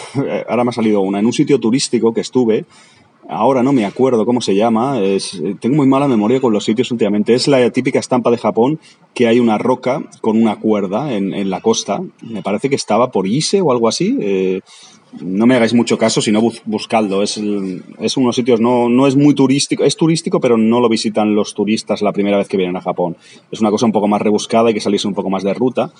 ahora 0.48 0.64
me 0.64 0.70
ha 0.70 0.72
salido 0.72 1.00
una, 1.00 1.18
en 1.18 1.26
un 1.26 1.32
sitio 1.32 1.60
turístico 1.60 2.14
que 2.14 2.20
estuve, 2.20 2.64
ahora 3.28 3.62
no 3.62 3.72
me 3.72 3.84
acuerdo 3.84 4.26
cómo 4.26 4.40
se 4.40 4.54
llama, 4.54 5.00
es, 5.00 5.40
tengo 5.60 5.76
muy 5.76 5.86
mala 5.86 6.08
memoria 6.08 6.40
con 6.40 6.52
los 6.52 6.64
sitios 6.64 6.90
últimamente, 6.90 7.34
es 7.34 7.48
la 7.48 7.70
típica 7.70 7.98
estampa 7.98 8.30
de 8.30 8.38
Japón 8.38 8.78
que 9.14 9.26
hay 9.26 9.40
una 9.40 9.58
roca 9.58 10.02
con 10.20 10.40
una 10.40 10.56
cuerda 10.56 11.14
en, 11.14 11.50
la 11.50 11.60
costa, 11.60 12.02
me 12.22 12.42
parece 12.42 12.68
que 12.68 12.76
estaba 12.76 13.10
por 13.10 13.26
Ise 13.26 13.60
o 13.60 13.70
algo 13.70 13.88
así, 13.88 14.16
eh, 14.20 14.60
no 15.20 15.46
me 15.46 15.54
hagáis 15.54 15.74
mucho 15.74 15.96
caso, 15.96 16.20
sino 16.20 16.42
buscadlo. 16.64 17.22
Es, 17.22 17.40
es 18.00 18.16
unos 18.16 18.34
sitios, 18.34 18.60
no, 18.60 18.88
no 18.88 19.06
es 19.06 19.16
muy 19.16 19.34
turístico, 19.34 19.84
es 19.84 19.96
turístico, 19.96 20.40
pero 20.40 20.56
no 20.56 20.80
lo 20.80 20.88
visitan 20.88 21.34
los 21.34 21.54
turistas 21.54 22.02
la 22.02 22.12
primera 22.12 22.38
vez 22.38 22.48
que 22.48 22.56
vienen 22.56 22.76
a 22.76 22.80
Japón. 22.80 23.16
Es 23.50 23.60
una 23.60 23.70
cosa 23.70 23.86
un 23.86 23.92
poco 23.92 24.08
más 24.08 24.20
rebuscada 24.20 24.70
y 24.70 24.74
que 24.74 24.80
salirse 24.80 25.06
un 25.06 25.14
poco 25.14 25.30
más 25.30 25.44
de 25.44 25.54
ruta. 25.54 25.92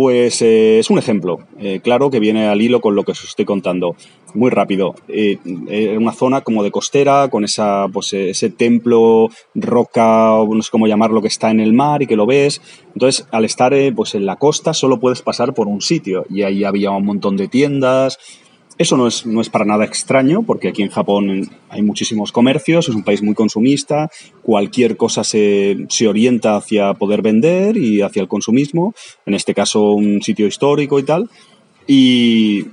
Pues 0.00 0.40
eh, 0.40 0.78
es 0.78 0.88
un 0.88 0.96
ejemplo, 0.96 1.40
eh, 1.58 1.80
claro, 1.84 2.08
que 2.08 2.20
viene 2.20 2.46
al 2.46 2.62
hilo 2.62 2.80
con 2.80 2.94
lo 2.94 3.04
que 3.04 3.12
os 3.12 3.22
estoy 3.22 3.44
contando. 3.44 3.96
Muy 4.32 4.48
rápido. 4.48 4.94
Eh, 5.08 5.36
una 5.94 6.12
zona 6.12 6.40
como 6.40 6.62
de 6.62 6.70
costera, 6.70 7.28
con 7.28 7.44
esa, 7.44 7.86
pues, 7.92 8.14
ese 8.14 8.48
templo, 8.48 9.28
roca, 9.54 10.38
no 10.48 10.62
sé 10.62 10.70
cómo 10.70 10.86
llamarlo, 10.86 11.20
que 11.20 11.28
está 11.28 11.50
en 11.50 11.60
el 11.60 11.74
mar 11.74 12.00
y 12.00 12.06
que 12.06 12.16
lo 12.16 12.24
ves. 12.24 12.62
Entonces, 12.94 13.26
al 13.30 13.44
estar 13.44 13.74
pues, 13.94 14.14
en 14.14 14.24
la 14.24 14.36
costa, 14.36 14.72
solo 14.72 14.98
puedes 14.98 15.20
pasar 15.20 15.52
por 15.52 15.68
un 15.68 15.82
sitio. 15.82 16.24
Y 16.30 16.44
ahí 16.44 16.64
había 16.64 16.92
un 16.92 17.04
montón 17.04 17.36
de 17.36 17.48
tiendas, 17.48 18.18
eso 18.80 18.96
no 18.96 19.06
es, 19.06 19.26
no 19.26 19.42
es 19.42 19.50
para 19.50 19.66
nada 19.66 19.84
extraño, 19.84 20.42
porque 20.42 20.68
aquí 20.68 20.80
en 20.82 20.88
Japón 20.88 21.50
hay 21.68 21.82
muchísimos 21.82 22.32
comercios, 22.32 22.88
es 22.88 22.94
un 22.94 23.04
país 23.04 23.22
muy 23.22 23.34
consumista, 23.34 24.08
cualquier 24.40 24.96
cosa 24.96 25.22
se, 25.22 25.86
orienta 26.08 26.56
hacia 26.56 26.94
poder 26.94 27.20
vender 27.20 27.76
y 27.76 28.00
hacia 28.00 28.22
el 28.22 28.28
consumismo, 28.28 28.94
en 29.26 29.34
este 29.34 29.52
caso 29.52 29.92
un 29.92 30.22
sitio 30.22 30.46
histórico 30.46 30.98
y 30.98 31.02
tal. 31.02 31.28
Y, 31.86 32.68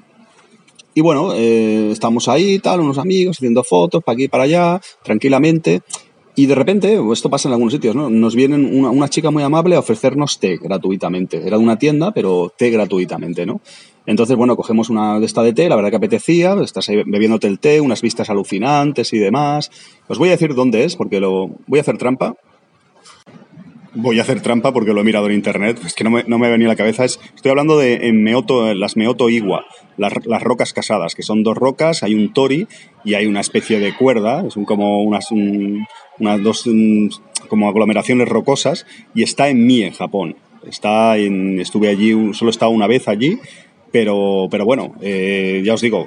y 0.93 1.01
bueno, 1.01 1.33
eh, 1.35 1.89
estamos 1.91 2.29
ahí, 2.29 2.59
tal, 2.59 2.79
unos 2.79 2.99
amigos, 2.99 3.35
haciendo 3.35 3.65
fotos 3.65 4.01
para 4.01 4.13
aquí 4.13 4.23
y 4.23 4.27
para 4.29 4.45
allá, 4.45 4.81
tranquilamente. 5.03 5.81
Y 6.39 6.45
de 6.45 6.53
repente, 6.53 6.99
esto 7.11 7.31
pasa 7.31 7.49
en 7.49 7.53
algunos 7.53 7.73
sitios, 7.73 7.95
¿no? 7.95 8.11
Nos 8.11 8.35
viene 8.35 8.57
una, 8.57 8.91
una, 8.91 9.09
chica 9.09 9.31
muy 9.31 9.41
amable 9.41 9.75
a 9.75 9.79
ofrecernos 9.79 10.39
té 10.39 10.57
gratuitamente. 10.57 11.37
Era 11.37 11.57
de 11.57 11.63
una 11.63 11.79
tienda, 11.79 12.11
pero 12.11 12.53
té 12.55 12.69
gratuitamente, 12.69 13.43
¿no? 13.47 13.59
Entonces, 14.05 14.37
bueno, 14.37 14.55
cogemos 14.55 14.91
una 14.91 15.19
de 15.19 15.25
esta 15.25 15.41
de 15.41 15.53
té, 15.53 15.67
la 15.67 15.75
verdad 15.75 15.89
que 15.89 15.95
apetecía, 15.95 16.53
estás 16.61 16.89
ahí 16.89 17.01
bebiéndote 17.07 17.47
el 17.47 17.57
té, 17.57 17.81
unas 17.81 18.03
vistas 18.03 18.29
alucinantes 18.29 19.13
y 19.13 19.17
demás. 19.17 19.71
Os 20.07 20.19
voy 20.19 20.29
a 20.29 20.33
decir 20.33 20.53
dónde 20.53 20.83
es, 20.83 20.95
porque 20.95 21.19
lo 21.19 21.47
voy 21.65 21.79
a 21.79 21.81
hacer 21.81 21.97
trampa. 21.97 22.35
Voy 23.99 24.19
a 24.19 24.21
hacer 24.21 24.41
trampa 24.41 24.71
porque 24.73 24.93
lo 24.93 25.01
he 25.01 25.03
mirado 25.03 25.25
en 25.25 25.33
internet, 25.33 25.79
es 25.83 25.95
que 25.95 26.03
no 26.03 26.11
me, 26.11 26.23
no 26.27 26.37
me 26.37 26.49
venía 26.49 26.67
a 26.67 26.69
la 26.69 26.75
cabeza. 26.75 27.03
Es, 27.03 27.19
estoy 27.35 27.49
hablando 27.49 27.77
de 27.77 28.07
en 28.07 28.23
Meoto, 28.23 28.73
las 28.75 28.95
Meoto 28.95 29.29
Igua, 29.29 29.65
las, 29.97 30.13
rocas 30.43 30.71
casadas, 30.71 31.15
que 31.15 31.23
son 31.23 31.41
dos 31.41 31.57
rocas, 31.57 32.03
hay 32.03 32.13
un 32.13 32.31
tori 32.31 32.67
y 33.03 33.15
hay 33.15 33.25
una 33.25 33.39
especie 33.39 33.79
de 33.79 33.95
cuerda, 33.95 34.47
son 34.51 34.65
como 34.65 35.01
unas, 35.01 35.31
unas 35.31 36.43
dos 36.43 36.69
como 37.49 37.67
aglomeraciones 37.69 38.29
rocosas, 38.29 38.85
y 39.15 39.23
está 39.23 39.49
en 39.49 39.65
Mie, 39.65 39.91
Japón. 39.91 40.35
Está 40.67 41.17
en, 41.17 41.59
estuve 41.59 41.87
allí, 41.89 42.33
solo 42.33 42.49
he 42.49 42.51
estado 42.51 42.71
una 42.71 42.87
vez 42.87 43.07
allí 43.07 43.39
pero, 43.99 44.47
pero 44.51 44.63
bueno, 44.63 44.93
eh, 45.01 45.63
ya 45.65 45.73
os 45.73 45.81
digo, 45.81 46.05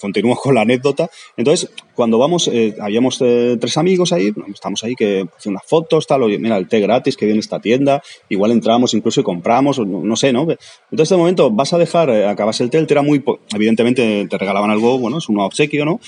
continúo 0.00 0.34
con 0.34 0.56
la 0.56 0.62
anécdota. 0.62 1.08
Entonces, 1.36 1.70
cuando 1.94 2.18
vamos, 2.18 2.50
eh, 2.52 2.74
habíamos 2.80 3.16
eh, 3.20 3.56
tres 3.60 3.76
amigos 3.76 4.12
ahí, 4.12 4.32
estamos 4.52 4.82
ahí 4.82 4.96
que 4.96 5.24
hacen 5.36 5.52
unas 5.52 5.64
fotos, 5.64 6.08
tal, 6.08 6.24
oye, 6.24 6.36
mira, 6.40 6.56
el 6.56 6.66
té 6.66 6.80
gratis 6.80 7.16
que 7.16 7.26
viene 7.26 7.38
esta 7.38 7.60
tienda, 7.60 8.02
igual 8.28 8.50
entramos 8.50 8.92
incluso 8.92 9.20
y 9.20 9.22
compramos, 9.22 9.78
no, 9.78 10.16
sé, 10.16 10.32
¿no? 10.32 10.48
Entonces, 10.90 11.10
de 11.10 11.16
momento, 11.16 11.48
vas 11.52 11.72
a 11.72 11.78
dejar, 11.78 12.10
acabas 12.10 12.60
el 12.60 12.70
té, 12.70 12.78
el 12.78 12.88
té 12.88 12.94
era 12.94 13.02
muy, 13.02 13.22
evidentemente 13.54 14.26
te 14.28 14.36
regalaban 14.36 14.72
algo, 14.72 14.98
bueno, 14.98 15.18
es 15.18 15.28
un 15.28 15.38
obsequio, 15.38 15.84
¿no? 15.84 16.00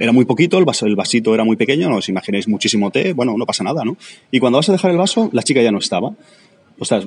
Era 0.00 0.10
muy 0.10 0.24
poquito, 0.24 0.58
el, 0.58 0.64
vaso, 0.64 0.86
el 0.86 0.96
vasito 0.96 1.32
era 1.32 1.44
muy 1.44 1.54
pequeño, 1.54 1.88
no 1.90 1.98
os 1.98 2.08
imagináis 2.08 2.48
muchísimo 2.48 2.90
té, 2.90 3.12
bueno, 3.12 3.36
no 3.38 3.46
pasa 3.46 3.62
nada, 3.62 3.84
¿no? 3.84 3.96
Y 4.32 4.40
cuando 4.40 4.58
vas 4.58 4.68
a 4.68 4.72
dejar 4.72 4.90
el 4.90 4.96
vaso, 4.96 5.30
la 5.32 5.44
chica 5.44 5.62
ya 5.62 5.70
no 5.70 5.78
estaba. 5.78 6.10
O 6.80 6.84
sea, 6.84 7.00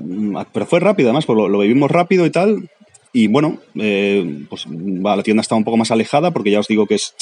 pero 0.53 0.65
fue 0.65 0.79
rápido, 0.79 1.09
además, 1.09 1.25
pues 1.25 1.35
lo, 1.35 1.49
lo 1.49 1.59
vivimos 1.59 1.91
rápido 1.91 2.25
y 2.25 2.29
tal, 2.29 2.69
y 3.15 3.27
bueno, 3.27 3.59
eh, 3.79 4.43
pues 4.49 4.65
la 4.67 5.23
tienda 5.23 5.39
está 5.39 5.55
un 5.55 5.63
poco 5.63 5.77
más 5.77 5.89
alejada 5.89 6.31
porque 6.31 6.51
ya 6.51 6.59
os 6.59 6.67
digo 6.67 6.85
que 6.85 6.95
es 6.95 7.15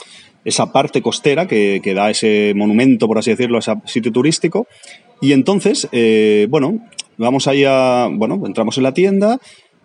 esa 0.44 0.74
parte 0.74 1.04
costera 1.04 1.48
que, 1.48 1.82
que 1.84 1.94
da 1.94 2.10
ese 2.10 2.54
monumento, 2.56 3.08
por 3.08 3.20
así 3.20 3.30
decirlo, 3.30 3.58
a 3.58 3.60
ese 3.60 3.76
sitio 3.86 4.12
turístico. 4.12 4.66
Y 5.22 5.34
entonces, 5.34 5.88
eh, 5.92 6.48
bueno, 6.50 6.80
vamos 7.18 7.48
ahí 7.48 7.64
bueno, 8.18 8.42
entramos 8.44 8.78
en 8.78 8.84
la 8.84 8.96
tienda, 8.96 9.40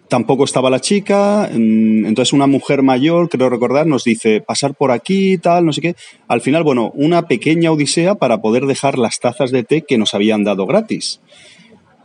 tampoco 0.09 0.45
estaba 0.45 0.71
la 0.71 0.81
chica, 0.81 1.51
mm, 1.53 2.07
entonces 2.07 2.33
una 2.33 2.47
mujer 2.47 2.83
mayor, 2.83 3.29
creo 3.29 3.51
recordar, 3.51 3.87
nos 3.87 4.05
dice 4.05 4.41
pasar 4.41 4.75
por 4.75 4.93
aquí, 4.93 5.37
tal, 5.37 5.67
no 5.67 5.75
sé 5.75 5.83
qué. 5.83 5.95
Al 6.27 6.41
final, 6.41 6.63
bueno, 6.63 6.91
una 6.95 7.29
pequeña 7.29 7.71
odisea 7.71 8.15
para 8.15 8.41
poder 8.41 8.65
dejar 8.65 8.97
las 8.97 9.21
tazas 9.21 9.51
de 9.51 9.63
té 9.63 9.83
que 9.83 9.99
nos 9.99 10.15
habían 10.15 10.43
dado 10.43 10.65
gratis. 10.65 11.21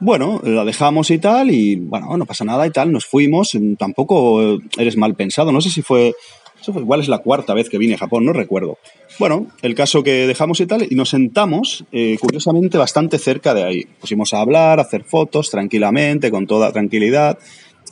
Bueno, 0.04 0.42
la 0.44 0.66
dejamos 0.66 1.10
y 1.12 1.18
tal, 1.18 1.52
y 1.52 1.76
bueno, 1.76 2.16
no 2.18 2.26
pasa 2.26 2.46
nada 2.46 2.68
y 2.68 2.72
tal, 2.72 2.92
nos 2.92 3.06
fuimos, 3.06 3.58
tampoco 3.78 4.60
eres 4.78 4.98
mal 4.98 5.16
pensado, 5.16 5.52
no 5.52 5.62
sé 5.62 5.70
si 5.70 5.82
fue, 5.82 6.14
eso 6.62 6.74
fue 6.74 6.82
igual 6.82 7.00
es 7.00 7.08
la 7.08 7.20
cuarta 7.20 7.54
vez 7.54 7.70
que 7.70 7.78
vine 7.78 7.96
a 7.96 7.98
Japón, 7.98 8.26
no 8.26 8.34
recuerdo. 8.34 8.78
Bueno, 9.20 9.48
el 9.62 9.76
caso 9.76 10.04
que 10.04 10.28
dejamos 10.28 10.60
y 10.60 10.66
tal, 10.66 10.86
y 10.90 10.96
nos 10.96 11.10
sentamos, 11.10 11.86
eh, 11.92 12.18
curiosamente, 12.20 12.78
bastante 12.78 13.18
cerca 13.18 13.54
de 13.54 13.64
ahí. 13.64 13.86
Pusimos 14.00 14.34
a 14.34 14.42
hablar, 14.42 14.80
a 14.80 14.84
hacer 14.84 15.04
fotos 15.04 15.50
tranquilamente, 15.50 16.32
con 16.32 16.48
toda 16.48 16.72
tranquilidad, 16.72 17.38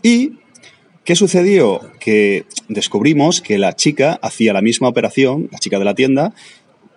y 0.04 0.34
¿Qué 1.04 1.16
sucedió? 1.16 1.82
Que 2.00 2.46
descubrimos 2.68 3.42
que 3.42 3.58
la 3.58 3.76
chica 3.76 4.20
hacía 4.22 4.54
la 4.54 4.62
misma 4.62 4.88
operación, 4.88 5.50
la 5.52 5.58
chica 5.58 5.80
de 5.80 5.86
la 5.86 5.96
tienda, 5.96 6.36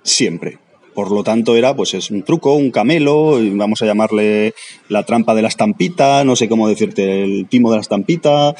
siempre. 0.03 0.59
Por 0.95 1.11
lo 1.11 1.25
tanto, 1.25 1.57
era 1.57 1.75
pues 1.75 1.95
es 1.95 2.11
un 2.11 2.23
truco, 2.23 2.55
un 2.55 2.71
camelo, 2.71 3.39
vamos 3.53 3.83
a 3.83 3.87
llamarle 3.87 4.55
la 4.89 5.05
trampa 5.05 5.35
de 5.35 5.43
la 5.43 5.49
estampita, 5.49 6.25
no 6.25 6.37
sé 6.37 6.49
cómo 6.49 6.69
decirte, 6.69 7.25
el 7.25 7.47
timo 7.49 7.71
de 7.71 7.77
la 7.77 7.83
estampita. 7.83 8.55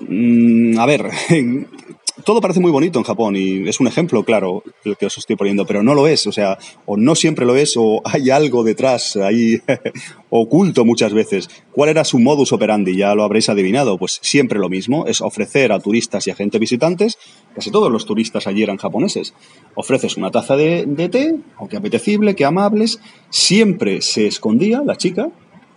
Mm, 0.00 0.78
a 0.78 0.86
ver, 0.86 1.10
todo 2.24 2.40
parece 2.40 2.60
muy 2.60 2.70
bonito 2.70 2.98
en 2.98 3.04
Japón 3.04 3.36
y 3.36 3.68
es 3.68 3.80
un 3.80 3.86
ejemplo, 3.86 4.24
claro, 4.24 4.62
el 4.84 4.96
que 4.96 5.06
os 5.06 5.18
estoy 5.18 5.36
poniendo, 5.36 5.66
pero 5.66 5.82
no 5.82 5.94
lo 5.94 6.06
es, 6.06 6.26
o 6.26 6.32
sea, 6.32 6.58
o 6.86 6.96
no 6.96 7.14
siempre 7.14 7.44
lo 7.44 7.56
es, 7.56 7.76
o 7.76 8.00
hay 8.04 8.30
algo 8.30 8.62
detrás 8.62 9.16
ahí 9.16 9.60
oculto 10.30 10.84
muchas 10.84 11.12
veces. 11.12 11.48
¿Cuál 11.72 11.90
era 11.90 12.04
su 12.04 12.18
modus 12.18 12.52
operandi? 12.52 12.96
Ya 12.96 13.14
lo 13.14 13.24
habréis 13.24 13.48
adivinado, 13.48 13.98
pues 13.98 14.18
siempre 14.22 14.58
lo 14.58 14.68
mismo, 14.68 15.06
es 15.06 15.20
ofrecer 15.20 15.72
a 15.72 15.80
turistas 15.80 16.26
y 16.26 16.30
a 16.30 16.34
gente 16.34 16.58
visitantes, 16.58 17.18
casi 17.54 17.70
todos 17.70 17.90
los 17.90 18.04
turistas 18.06 18.46
allí 18.46 18.62
eran 18.62 18.76
japoneses, 18.76 19.34
ofreces 19.74 20.16
una 20.16 20.30
taza 20.30 20.56
de, 20.56 20.84
de 20.86 21.08
té, 21.08 21.36
aunque 21.56 21.76
apetecible, 21.76 22.34
que 22.34 22.44
amables, 22.44 23.00
siempre 23.30 24.00
se 24.02 24.26
escondía 24.26 24.82
la 24.84 24.96
chica 24.96 25.30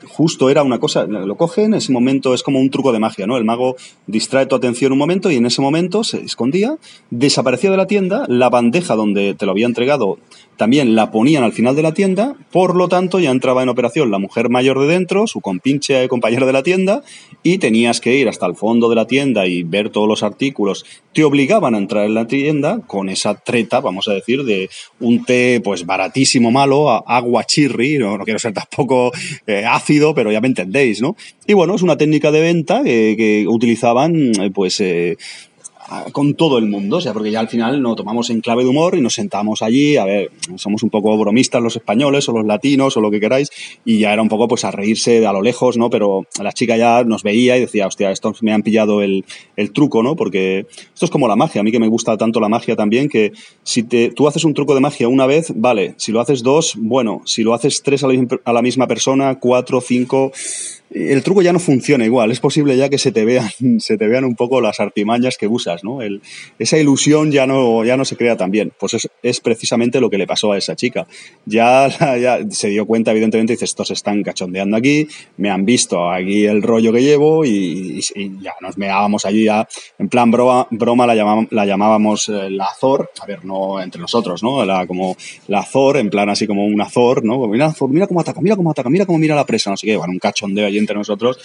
justo 0.06 0.50
era 0.50 0.64
una 0.64 0.80
cosa, 0.80 1.06
lo 1.06 1.36
coge, 1.36 1.64
en 1.64 1.74
ese 1.74 1.92
momento 1.92 2.34
es 2.34 2.44
como 2.44 2.60
un 2.60 2.70
truco 2.70 2.92
de 2.92 3.00
magia, 3.00 3.28
¿no? 3.28 3.38
El 3.38 3.46
mago 3.46 3.76
distrae 4.06 4.46
tu 4.46 4.56
atención 4.56 4.92
un 4.92 4.98
momento 4.98 5.32
y 5.32 5.36
en 5.36 5.46
ese 5.46 5.62
momento 5.62 6.04
se 6.04 6.22
escondía, 6.22 6.78
desaparecía 7.10 7.72
de 7.72 7.78
la 7.78 7.88
tienda, 7.88 8.26
la 8.28 8.50
bandeja 8.50 8.96
donde 8.96 9.34
te 9.34 9.46
lo 9.46 9.52
había 9.52 9.66
entregado 9.66 10.18
también 10.58 10.96
la 10.96 11.12
ponían 11.12 11.44
al 11.44 11.54
final 11.54 11.76
de 11.76 11.84
la 11.84 11.94
tienda, 11.94 12.36
por 12.52 12.76
lo 12.76 12.90
tanto 12.90 13.20
ya 13.20 13.30
entraba 13.30 13.64
en 13.64 13.70
operación 13.70 14.12
la 14.12 14.18
mujer 14.18 14.50
mayor 14.50 14.80
de 14.80 14.88
dentro, 14.88 15.28
su 15.28 15.40
compinche 15.40 16.08
compañero 16.08 16.48
de 16.48 16.54
la 16.54 16.64
tienda, 16.64 17.04
y 17.44 17.60
tenías 17.60 18.02
que 18.02 18.16
ir 18.16 18.28
hasta 18.28 18.48
el 18.48 18.56
fondo 18.56 18.90
de 18.90 18.96
la 18.96 19.06
tienda 19.06 19.46
y 19.46 19.62
ver 19.64 19.92
todos 19.92 20.08
los 20.08 20.24
artículos. 20.24 20.84
Te 21.14 21.24
obligaban 21.24 21.76
a 21.76 21.78
entrar 21.78 22.06
en 22.06 22.16
la 22.16 22.26
tienda 22.26 22.80
con 22.88 23.08
esa 23.10 23.36
treta, 23.36 23.80
vamos 23.80 24.08
a 24.08 24.14
decir, 24.14 24.44
de 24.44 24.70
un 25.00 25.24
té 25.24 25.62
pues 25.64 25.86
baratísimo 25.86 26.52
malo, 26.52 27.08
agua 27.08 27.44
chirri, 27.44 28.00
no, 28.00 28.18
quiero 28.20 28.40
ser 28.40 28.54
tampoco 28.54 29.12
eh, 29.46 29.64
pero 30.16 30.32
ya 30.32 30.42
me 30.42 30.48
entendéis, 30.48 31.02
¿no? 31.02 31.16
Y 31.46 31.54
bueno, 31.54 31.76
es 31.76 31.82
una 31.82 31.98
técnica 31.98 32.32
de 32.32 32.42
venta 32.42 32.84
que, 32.84 33.46
utilizaban 33.48 34.32
pues 34.54 34.80
eh, 34.82 35.18
con 36.12 36.34
todo 36.34 36.58
el 36.58 36.68
mundo, 36.68 36.98
o 36.98 37.02
sea, 37.02 37.14
porque 37.14 37.32
ya 37.32 37.40
al 37.40 37.48
final 37.48 37.82
nos 37.82 37.96
tomamos 37.96 38.30
en 38.30 38.42
clave 38.42 38.64
de 38.64 38.70
humor 38.70 38.96
y 38.98 39.02
nos 39.02 39.14
sentamos 39.14 39.62
allí, 39.62 39.98
a 39.98 40.06
ver, 40.06 40.32
somos 40.56 40.84
un 40.84 40.90
poco 40.90 41.18
bromistas 41.18 41.62
los 41.62 41.76
españoles 41.76 42.28
o 42.28 42.34
los 42.34 42.46
latinos 42.46 42.98
o 42.98 43.02
lo 43.02 43.10
que 43.10 43.20
queráis, 43.20 43.50
y 43.86 44.00
ya 44.00 44.12
era 44.14 44.22
un 44.22 44.30
poco 44.30 44.48
pues 44.48 44.66
a 44.66 44.72
reírse 44.72 45.20
de 45.20 45.28
a 45.28 45.34
lo 45.34 45.42
lejos, 45.42 45.78
¿no? 45.78 45.90
Pero 45.90 46.26
la 46.42 46.52
chica 46.52 46.78
ya 46.78 47.04
nos 47.04 47.24
veía 47.24 47.58
y 47.58 47.62
decía, 47.62 47.88
hostia, 47.88 48.12
estos 48.12 48.44
me 48.44 48.52
han 48.52 48.64
pillado 48.64 49.02
el, 49.02 49.26
el 49.56 49.72
truco, 49.72 50.04
¿no? 50.04 50.16
Porque 50.16 50.66
esto 50.94 51.06
es 51.06 51.12
como 51.12 51.28
la 51.28 51.36
magia, 51.36 51.62
a 51.62 51.64
mí 51.64 51.72
que 51.72 51.80
me 51.80 51.88
gusta 51.88 52.18
tanto 52.18 52.40
la 52.40 52.50
magia 52.50 52.76
también, 52.76 53.08
que 53.08 53.32
si 53.64 53.84
te, 53.84 54.12
tú 54.12 54.28
haces 54.28 54.44
un 54.44 54.54
truco 54.54 54.74
de 54.74 54.82
magia 54.82 55.08
una 55.08 55.26
vez, 55.26 55.54
vale, 55.56 55.96
si 55.98 56.12
lo 56.12 56.20
haces 56.20 56.44
dos, 56.44 56.76
bueno, 56.78 57.22
si 57.26 57.44
lo 57.44 57.54
haces 57.54 57.82
tres 57.82 58.04
a 58.04 58.08
la, 58.08 58.28
a 58.44 58.54
la 58.54 58.62
misma 58.62 58.88
persona, 58.88 59.40
cuatro, 59.40 59.80
cinco 59.82 60.32
el 60.90 61.22
truco 61.24 61.42
ya 61.42 61.54
no 61.54 61.60
funciona 61.60 62.06
igual. 62.06 62.32
Es 62.32 62.40
posible 62.40 62.78
ya 62.78 62.90
que 62.90 62.98
se 62.98 63.12
te 63.12 63.26
vean, 63.26 63.50
se 63.80 63.98
te 63.98 64.08
vean 64.08 64.26
un 64.26 64.36
poco 64.36 64.62
las 64.62 64.80
artimañas 64.80 65.38
que 65.38 65.48
usas, 65.48 65.84
¿no? 65.84 66.00
esa 66.60 66.78
ilusión 66.78 67.32
ya 67.32 67.46
no, 67.48 67.84
ya 67.84 67.98
no 67.98 68.06
se 68.06 68.16
crea 68.16 68.38
tan 68.38 68.52
bien. 68.52 68.72
Pues 68.80 68.94
es, 68.94 69.10
es 69.24 69.40
precisamente 69.40 70.00
lo 70.00 70.10
que 70.10 70.18
le 70.18 70.28
pasó 70.28 70.52
a 70.52 70.58
esa 70.58 70.76
chica. 70.76 71.08
Ya, 71.46 71.88
ya 72.18 72.40
se 72.50 72.70
dio 72.70 72.86
cuenta, 72.86 73.12
evidentemente, 73.12 73.54
dice, 73.54 73.66
estos 73.66 73.92
están 73.92 74.24
cachondeando 74.24 74.78
aquí, 74.78 75.08
me 75.38 75.50
han 75.50 75.66
visto 75.66 76.10
aquí 76.10 76.46
el 76.46 76.62
rollo 76.62 76.92
que 76.94 77.02
llevo 77.02 77.46
y, 77.46 78.02
ya 78.42 78.54
nos 78.62 78.78
meábamos 78.78 79.26
allí 79.26 79.46
ya, 79.46 79.68
en 79.98 80.10
plan 80.10 80.32
broma, 80.32 80.68
broma 80.72 81.08
la 81.08 81.66
llamábamos 81.66 82.30
eh, 82.30 82.50
la 82.50 82.66
Azor, 82.66 83.12
a 83.22 83.26
ver, 83.26 83.46
no 83.46 83.82
entre 83.82 84.02
nosotros, 84.02 84.44
¿no? 84.44 84.66
La, 84.66 84.86
como 84.88 85.16
la 85.48 85.60
Azor, 85.60 85.98
en 85.98 86.10
plan 86.10 86.30
así 86.30 86.48
como 86.48 86.66
un 86.66 86.80
Azor, 86.82 87.24
¿no? 87.24 87.48
Mira, 87.48 87.74
mira 87.90 88.08
cómo 88.08 88.22
ataca, 88.22 88.42
mira 88.42 88.56
cómo 88.56 88.72
ataca, 88.72 88.90
mira 88.90 89.06
cómo 89.06 89.18
mira 89.18 89.36
la 89.36 89.46
presa, 89.46 89.70
no 89.70 89.78
sé 89.78 89.88
qué, 89.88 89.98
bueno, 89.98 90.14
un 90.14 90.20
cachondeo 90.20 90.66
allí 90.66 90.77
entre 90.78 90.96
nosotros. 90.96 91.40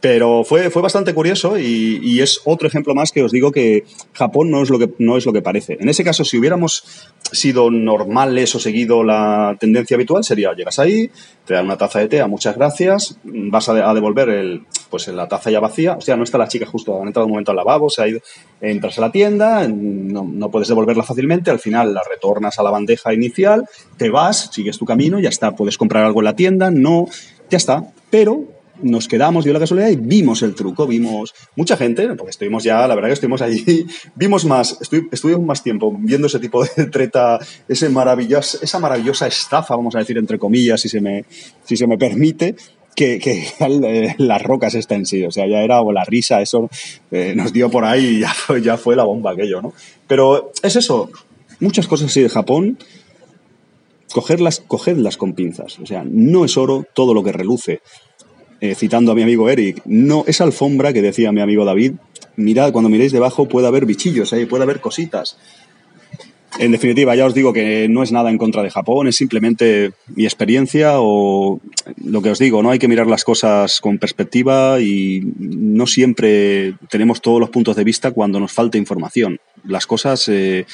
Pero 0.00 0.42
fue, 0.44 0.70
fue 0.70 0.82
bastante 0.82 1.14
curioso 1.14 1.56
y, 1.58 2.20
es 2.20 2.40
otro 2.44 2.66
ejemplo 2.66 2.94
más 2.94 3.12
que 3.12 3.22
os 3.22 3.32
digo 3.32 3.52
que 3.52 3.84
Japón 4.12 4.50
no 4.50 4.62
es, 4.62 4.70
lo 4.70 4.78
que, 4.78 4.90
no 4.98 5.16
es 5.16 5.26
lo 5.26 5.32
que 5.32 5.42
parece. 5.42 5.76
En 5.80 5.88
ese 5.88 6.02
caso, 6.02 6.24
si 6.24 6.38
hubiéramos 6.38 6.84
sido 7.30 7.70
normales 7.70 8.54
o 8.54 8.58
seguido 8.58 9.04
la 9.04 9.56
tendencia 9.58 9.96
habitual, 9.96 10.24
sería 10.24 10.52
llegas 10.54 10.78
ahí, 10.78 11.10
te 11.44 11.54
dan 11.54 11.66
una 11.66 11.76
taza 11.76 12.00
de 12.00 12.08
té, 12.08 12.24
muchas 12.26 12.56
gracias, 12.56 13.18
vas 13.24 13.68
a, 13.68 13.94
devolver 13.94 14.28
el, 14.30 14.62
pues 14.90 15.08
la 15.08 15.28
taza 15.28 15.50
ya 15.50 15.60
vacía, 15.60 15.96
o 15.96 16.00
sea, 16.00 16.16
no 16.16 16.24
está 16.24 16.38
la 16.38 16.48
chica 16.48 16.66
justo, 16.66 17.00
han 17.00 17.08
entrado 17.08 17.26
un 17.26 17.32
momento 17.32 17.50
al 17.50 17.56
lavabo, 17.56 17.90
se 17.90 18.02
ha 18.02 18.08
ido, 18.08 18.20
entras 18.60 18.98
a 18.98 19.02
la 19.02 19.12
tienda, 19.12 19.66
no, 19.68 20.24
no 20.24 20.50
puedes 20.50 20.68
devolverla 20.68 21.02
fácilmente, 21.02 21.50
al 21.50 21.58
final 21.58 21.94
la 21.94 22.02
retornas 22.08 22.58
a 22.58 22.62
la 22.62 22.70
bandeja 22.70 23.12
inicial, 23.12 23.64
te 23.96 24.10
vas, 24.10 24.50
sigues 24.52 24.78
tu 24.78 24.84
camino, 24.84 25.20
ya 25.20 25.28
está, 25.28 25.52
puedes 25.52 25.78
comprar 25.78 26.04
algo 26.04 26.20
en 26.20 26.24
la 26.24 26.36
tienda, 26.36 26.70
no, 26.70 27.06
ya 27.50 27.56
está, 27.56 27.84
pero 28.10 28.44
nos 28.84 29.08
quedamos, 29.08 29.44
dio 29.44 29.52
la 29.52 29.58
casualidad 29.58 29.88
y 29.88 29.96
vimos 29.96 30.42
el 30.42 30.54
truco, 30.54 30.86
vimos 30.86 31.34
mucha 31.56 31.76
gente, 31.76 32.06
porque 32.14 32.30
estuvimos 32.30 32.62
ya, 32.62 32.86
la 32.86 32.94
verdad 32.94 33.08
que 33.08 33.14
estuvimos 33.14 33.42
allí, 33.42 33.86
vimos 34.14 34.44
más, 34.44 34.78
estuvimos 35.10 35.44
más 35.44 35.62
tiempo 35.62 35.94
viendo 35.98 36.26
ese 36.26 36.38
tipo 36.38 36.64
de 36.64 36.86
treta, 36.86 37.38
ese 37.68 37.88
maravilloso, 37.88 38.58
esa 38.62 38.78
maravillosa 38.78 39.26
estafa, 39.26 39.74
vamos 39.74 39.96
a 39.96 39.98
decir 39.98 40.18
entre 40.18 40.38
comillas, 40.38 40.80
si 40.80 40.88
se 40.88 41.00
me, 41.00 41.24
si 41.64 41.76
se 41.76 41.86
me 41.86 41.98
permite, 41.98 42.54
que, 42.94 43.18
que 43.18 43.46
las 44.18 44.42
rocas 44.42 44.74
está 44.74 44.94
en 44.94 45.06
sí, 45.06 45.24
o 45.24 45.30
sea, 45.30 45.46
ya 45.46 45.60
era 45.60 45.80
o 45.80 45.92
la 45.92 46.04
risa, 46.04 46.40
eso 46.40 46.68
eh, 47.10 47.34
nos 47.36 47.52
dio 47.52 47.70
por 47.70 47.84
ahí 47.84 48.22
y 48.48 48.62
ya 48.62 48.76
fue 48.76 48.96
la 48.96 49.04
bomba 49.04 49.32
aquello, 49.32 49.62
¿no? 49.62 49.72
Pero 50.06 50.52
es 50.62 50.76
eso, 50.76 51.10
muchas 51.60 51.88
cosas 51.88 52.10
así 52.10 52.20
de 52.20 52.28
Japón, 52.28 52.78
cogerlas, 54.12 54.60
cogedlas 54.60 55.16
con 55.16 55.32
pinzas, 55.32 55.78
o 55.80 55.86
sea, 55.86 56.04
no 56.06 56.44
es 56.44 56.56
oro 56.56 56.86
todo 56.94 57.14
lo 57.14 57.24
que 57.24 57.32
reluce, 57.32 57.80
eh, 58.60 58.74
citando 58.74 59.12
a 59.12 59.14
mi 59.14 59.22
amigo 59.22 59.48
Eric, 59.48 59.82
no, 59.84 60.24
esa 60.26 60.44
alfombra 60.44 60.92
que 60.92 61.02
decía 61.02 61.32
mi 61.32 61.40
amigo 61.40 61.64
David, 61.64 61.92
mirad, 62.36 62.72
cuando 62.72 62.88
miréis 62.88 63.12
debajo 63.12 63.48
puede 63.48 63.66
haber 63.66 63.86
bichillos 63.86 64.32
ahí, 64.32 64.46
puede 64.46 64.64
haber 64.64 64.80
cositas. 64.80 65.36
En 66.58 66.70
definitiva, 66.70 67.16
ya 67.16 67.26
os 67.26 67.34
digo 67.34 67.52
que 67.52 67.88
no 67.88 68.04
es 68.04 68.12
nada 68.12 68.30
en 68.30 68.38
contra 68.38 68.62
de 68.62 68.70
Japón, 68.70 69.08
es 69.08 69.16
simplemente 69.16 69.90
mi 70.14 70.24
experiencia 70.24 71.00
o 71.00 71.60
lo 72.04 72.22
que 72.22 72.30
os 72.30 72.38
digo, 72.38 72.62
no 72.62 72.70
hay 72.70 72.78
que 72.78 72.86
mirar 72.86 73.08
las 73.08 73.24
cosas 73.24 73.80
con 73.80 73.98
perspectiva 73.98 74.80
y 74.80 75.20
no 75.36 75.88
siempre 75.88 76.74
tenemos 76.90 77.20
todos 77.20 77.40
los 77.40 77.50
puntos 77.50 77.74
de 77.74 77.82
vista 77.82 78.12
cuando 78.12 78.38
nos 78.38 78.52
falta 78.52 78.78
información. 78.78 79.40
Las 79.64 79.86
cosas 79.88 80.28
eh, 80.28 80.64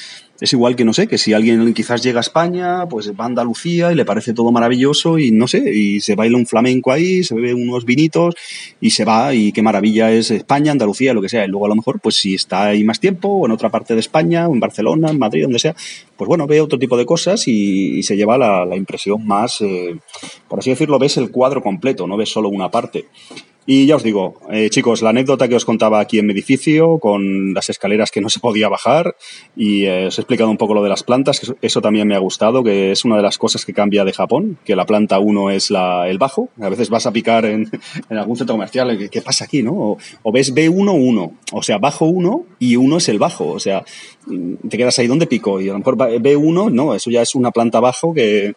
es 0.41 0.53
igual 0.53 0.75
que, 0.75 0.83
no 0.83 0.91
sé, 0.91 1.07
que 1.07 1.19
si 1.19 1.33
alguien 1.33 1.71
quizás 1.75 2.01
llega 2.01 2.19
a 2.19 2.21
España, 2.21 2.87
pues 2.89 3.11
va 3.11 3.25
a 3.25 3.27
Andalucía 3.27 3.91
y 3.91 3.95
le 3.95 4.05
parece 4.05 4.33
todo 4.33 4.51
maravilloso 4.51 5.19
y 5.19 5.29
no 5.29 5.47
sé, 5.47 5.71
y 5.71 6.01
se 6.01 6.15
baila 6.15 6.35
un 6.35 6.47
flamenco 6.47 6.91
ahí, 6.91 7.23
se 7.23 7.35
bebe 7.35 7.53
unos 7.53 7.85
vinitos 7.85 8.33
y 8.81 8.89
se 8.89 9.05
va 9.05 9.35
y 9.35 9.51
qué 9.51 9.61
maravilla 9.61 10.11
es 10.11 10.31
España, 10.31 10.71
Andalucía, 10.71 11.13
lo 11.13 11.21
que 11.21 11.29
sea. 11.29 11.45
Y 11.45 11.47
luego 11.47 11.67
a 11.67 11.69
lo 11.69 11.75
mejor, 11.75 11.99
pues 11.99 12.15
si 12.15 12.33
está 12.33 12.69
ahí 12.69 12.83
más 12.83 12.99
tiempo 12.99 13.27
o 13.27 13.45
en 13.45 13.51
otra 13.51 13.69
parte 13.69 13.93
de 13.93 13.99
España, 13.99 14.47
o 14.47 14.53
en 14.53 14.59
Barcelona, 14.59 15.11
en 15.11 15.19
Madrid, 15.19 15.43
donde 15.43 15.59
sea, 15.59 15.75
pues 16.17 16.27
bueno, 16.27 16.47
ve 16.47 16.59
otro 16.59 16.79
tipo 16.79 16.97
de 16.97 17.05
cosas 17.05 17.47
y, 17.47 18.01
se 18.01 18.17
lleva 18.17 18.35
la, 18.35 18.75
impresión 18.75 19.27
más, 19.27 19.61
eh, 19.61 19.95
por 20.47 20.57
así 20.57 20.71
decirlo, 20.71 20.97
ves 20.97 21.17
el 21.17 21.29
cuadro 21.29 21.61
completo, 21.61 22.07
no 22.07 22.17
ves 22.17 22.29
solo 22.29 22.49
una 22.49 22.71
parte. 22.71 23.05
Y 23.65 23.85
ya 23.85 23.95
os 23.95 24.03
digo, 24.03 24.39
eh, 24.51 24.71
chicos, 24.71 25.03
la 25.03 25.11
anécdota 25.11 25.47
que 25.47 25.55
os 25.55 25.65
contaba 25.65 25.99
aquí 25.99 26.17
en 26.17 26.25
mi 26.25 26.33
edificio, 26.33 26.97
con 26.97 27.53
las 27.53 27.69
escaleras 27.69 28.09
que 28.09 28.19
no 28.19 28.27
se 28.27 28.39
podía 28.39 28.69
bajar, 28.69 29.15
y 29.55 29.85
eh, 29.85 30.07
os 30.07 30.17
he 30.17 30.21
explicado 30.21 30.49
un 30.49 30.57
poco 30.57 30.73
lo 30.73 30.81
de 30.81 30.89
las 30.89 31.03
plantas, 31.03 31.39
que 31.39 31.53
eso, 31.61 31.79
también 31.79 32.07
me 32.07 32.15
ha 32.15 32.19
gustado, 32.19 32.63
que 32.63 32.91
es 32.91 33.05
una 33.05 33.17
de 33.17 33.21
las 33.21 33.37
cosas 33.37 33.63
que 33.63 33.73
cambia 33.73 34.03
de 34.03 34.13
Japón, 34.13 34.57
que 34.65 34.75
la 34.75 34.87
planta 34.87 35.19
1 35.19 35.51
es 35.51 35.69
la, 35.69 36.09
el 36.09 36.17
bajo. 36.17 36.49
A 36.59 36.69
veces 36.69 36.89
vas 36.89 37.05
a 37.05 37.11
picar 37.11 37.45
en, 37.45 37.69
en 38.09 38.17
algún 38.17 38.35
centro 38.35 38.55
comercial, 38.55 38.97
¿qué, 38.97 39.09
¿qué, 39.09 39.21
pasa 39.21 39.45
aquí? 39.45 39.61
¿no? 39.61 39.97
O, 40.23 40.31
ves 40.31 40.55
B1, 40.55 40.91
1, 40.93 41.33
o 41.51 41.63
sea, 41.63 41.77
bajo 41.77 42.05
1 42.05 42.45
y 42.57 42.77
1 42.77 42.97
es 42.97 43.09
el 43.09 43.19
bajo, 43.19 43.47
o 43.47 43.59
sea, 43.59 43.85
te 44.67 44.77
quedas 44.77 44.97
ahí 44.97 45.05
donde 45.05 45.27
pico, 45.27 45.61
y 45.61 45.69
a 45.69 45.73
lo 45.73 45.79
mejor 45.79 45.97
B1, 45.97 46.71
no, 46.71 46.95
eso 46.95 47.11
ya 47.11 47.21
es 47.21 47.35
una 47.35 47.51
planta 47.51 47.79
bajo, 47.79 48.11
que 48.11 48.55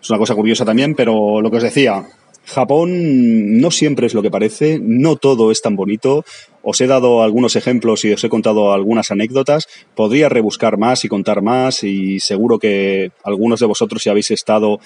es 0.00 0.10
una 0.10 0.18
cosa 0.18 0.34
curiosa 0.34 0.64
también, 0.64 0.94
pero 0.94 1.40
lo 1.40 1.50
que 1.50 1.56
os 1.56 1.62
decía, 1.62 2.06
Japón 2.46 3.60
no 3.60 3.70
siempre 3.70 4.06
es 4.06 4.14
lo 4.14 4.22
que 4.22 4.30
parece, 4.30 4.78
no 4.82 5.16
todo 5.16 5.50
es 5.50 5.62
tan 5.62 5.76
bonito. 5.76 6.24
Os 6.62 6.80
he 6.80 6.86
dado 6.86 7.22
algunos 7.22 7.56
ejemplos 7.56 8.04
y 8.04 8.12
os 8.12 8.22
he 8.22 8.28
contado 8.28 8.72
algunas 8.72 9.10
anécdotas. 9.10 9.66
Podría 9.94 10.28
rebuscar 10.28 10.76
más 10.76 11.04
y 11.04 11.08
contar 11.08 11.42
más 11.42 11.84
y 11.84 12.20
seguro 12.20 12.58
que 12.58 13.12
algunos 13.22 13.60
de 13.60 13.66
vosotros 13.66 14.02
si 14.02 14.10
habéis 14.10 14.30
estado 14.30 14.80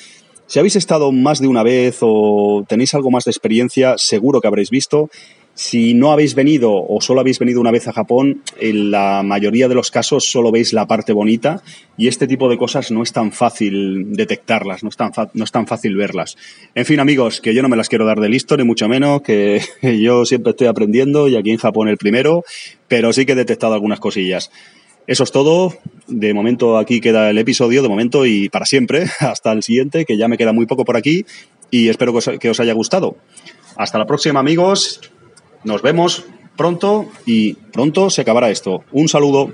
Si 0.47 0.59
habéis 0.59 0.77
estado 0.77 1.12
más 1.12 1.40
de 1.40 1.47
una 1.47 1.62
vez 1.62 1.99
o 2.01 2.64
tenéis 2.66 2.94
algo 2.94 3.11
más 3.11 3.25
de 3.25 3.33
experiencia, 3.33 3.97
seguro 3.99 4.40
que 4.40 4.49
habréis 4.49 4.71
visto 4.71 5.11
si 5.59 5.92
no 5.92 6.12
habéis 6.12 6.37
venido 6.37 6.71
o 6.73 7.01
solo 7.01 7.21
habéis 7.21 7.40
venido 7.40 7.61
una 7.61 7.73
vez 7.73 7.88
a 7.88 7.92
Japón, 7.92 8.42
en 8.61 8.92
la 8.92 9.25
mayoría 9.25 9.66
de 9.66 9.75
los 9.75 9.90
casos 9.90 10.31
solo 10.31 10.53
veis 10.53 10.73
la 10.73 10.87
parte 10.87 11.12
bonita 11.12 11.64
y 11.97 12.07
este 12.07 12.29
tipo 12.29 12.49
de 12.49 12.57
cosas 12.57 12.92
no 12.92 13.03
es 13.03 13.12
tan 13.12 13.33
fácil 13.33 14.12
detectarlas, 14.12 14.85
no 14.85 14.88
es 14.88 14.97
tan, 14.97 15.11
no 15.35 15.42
es 15.42 15.51
tan 15.51 15.66
fácil 15.66 15.97
verlas. 15.97 16.37
En 16.77 16.87
fin, 16.87 17.01
amigos, 17.01 17.40
que 17.40 17.55
yo 17.55 17.62
no 17.62 17.68
me 17.68 17.77
las 17.77 17.88
quiero 17.88 18.07
dar 18.07 18.21
de 18.21 18.29
listo, 18.29 18.57
ni 18.57 18.62
mucho 18.62 18.88
menos, 18.88 19.23
que 19.23 19.61
yo 20.01 20.25
siempre 20.25 20.51
estoy 20.51 20.68
aprendiendo 20.68 21.27
y 21.27 21.35
aquí 21.35 21.51
en 21.51 21.59
Japón 21.59 21.88
el 21.88 21.97
primero, 21.97 22.44
pero 22.87 23.12
sí 23.12 23.27
que 23.27 23.33
he 23.33 23.35
detectado 23.35 23.75
algunas 23.75 23.99
cosillas. 23.99 24.53
Eso 25.09 25.25
es 25.25 25.33
todo. 25.33 25.77
De 26.07 26.35
momento 26.35 26.79
aquí 26.79 27.01
queda 27.01 27.31
el 27.31 27.38
episodio, 27.38 27.83
de 27.83 27.88
momento 27.88 28.27
y 28.27 28.49
para 28.49 28.64
siempre, 28.64 29.07
hasta 29.18 29.51
el 29.51 29.64
siguiente, 29.64 30.05
que 30.05 30.16
ya 30.16 30.29
me 30.29 30.38
queda 30.38 30.53
muy 30.53 30.66
poco 30.66 30.85
por 30.85 30.97
aquí 30.97 31.27
y 31.68 31.88
espero 31.88 32.14
que 32.38 32.49
os 32.49 32.61
haya 32.61 32.75
gustado. 32.75 33.16
Hasta 33.75 33.99
la 33.99 34.07
próxima, 34.07 34.38
amigos. 34.38 35.01
Nos 35.64 35.83
vemos 35.83 36.25
pronto 36.57 37.07
y 37.27 37.55
pronto 37.55 38.11
se 38.11 38.23
acabará 38.23 38.51
esto. 38.51 38.85
Un 38.92 39.09
saludo. 39.09 39.53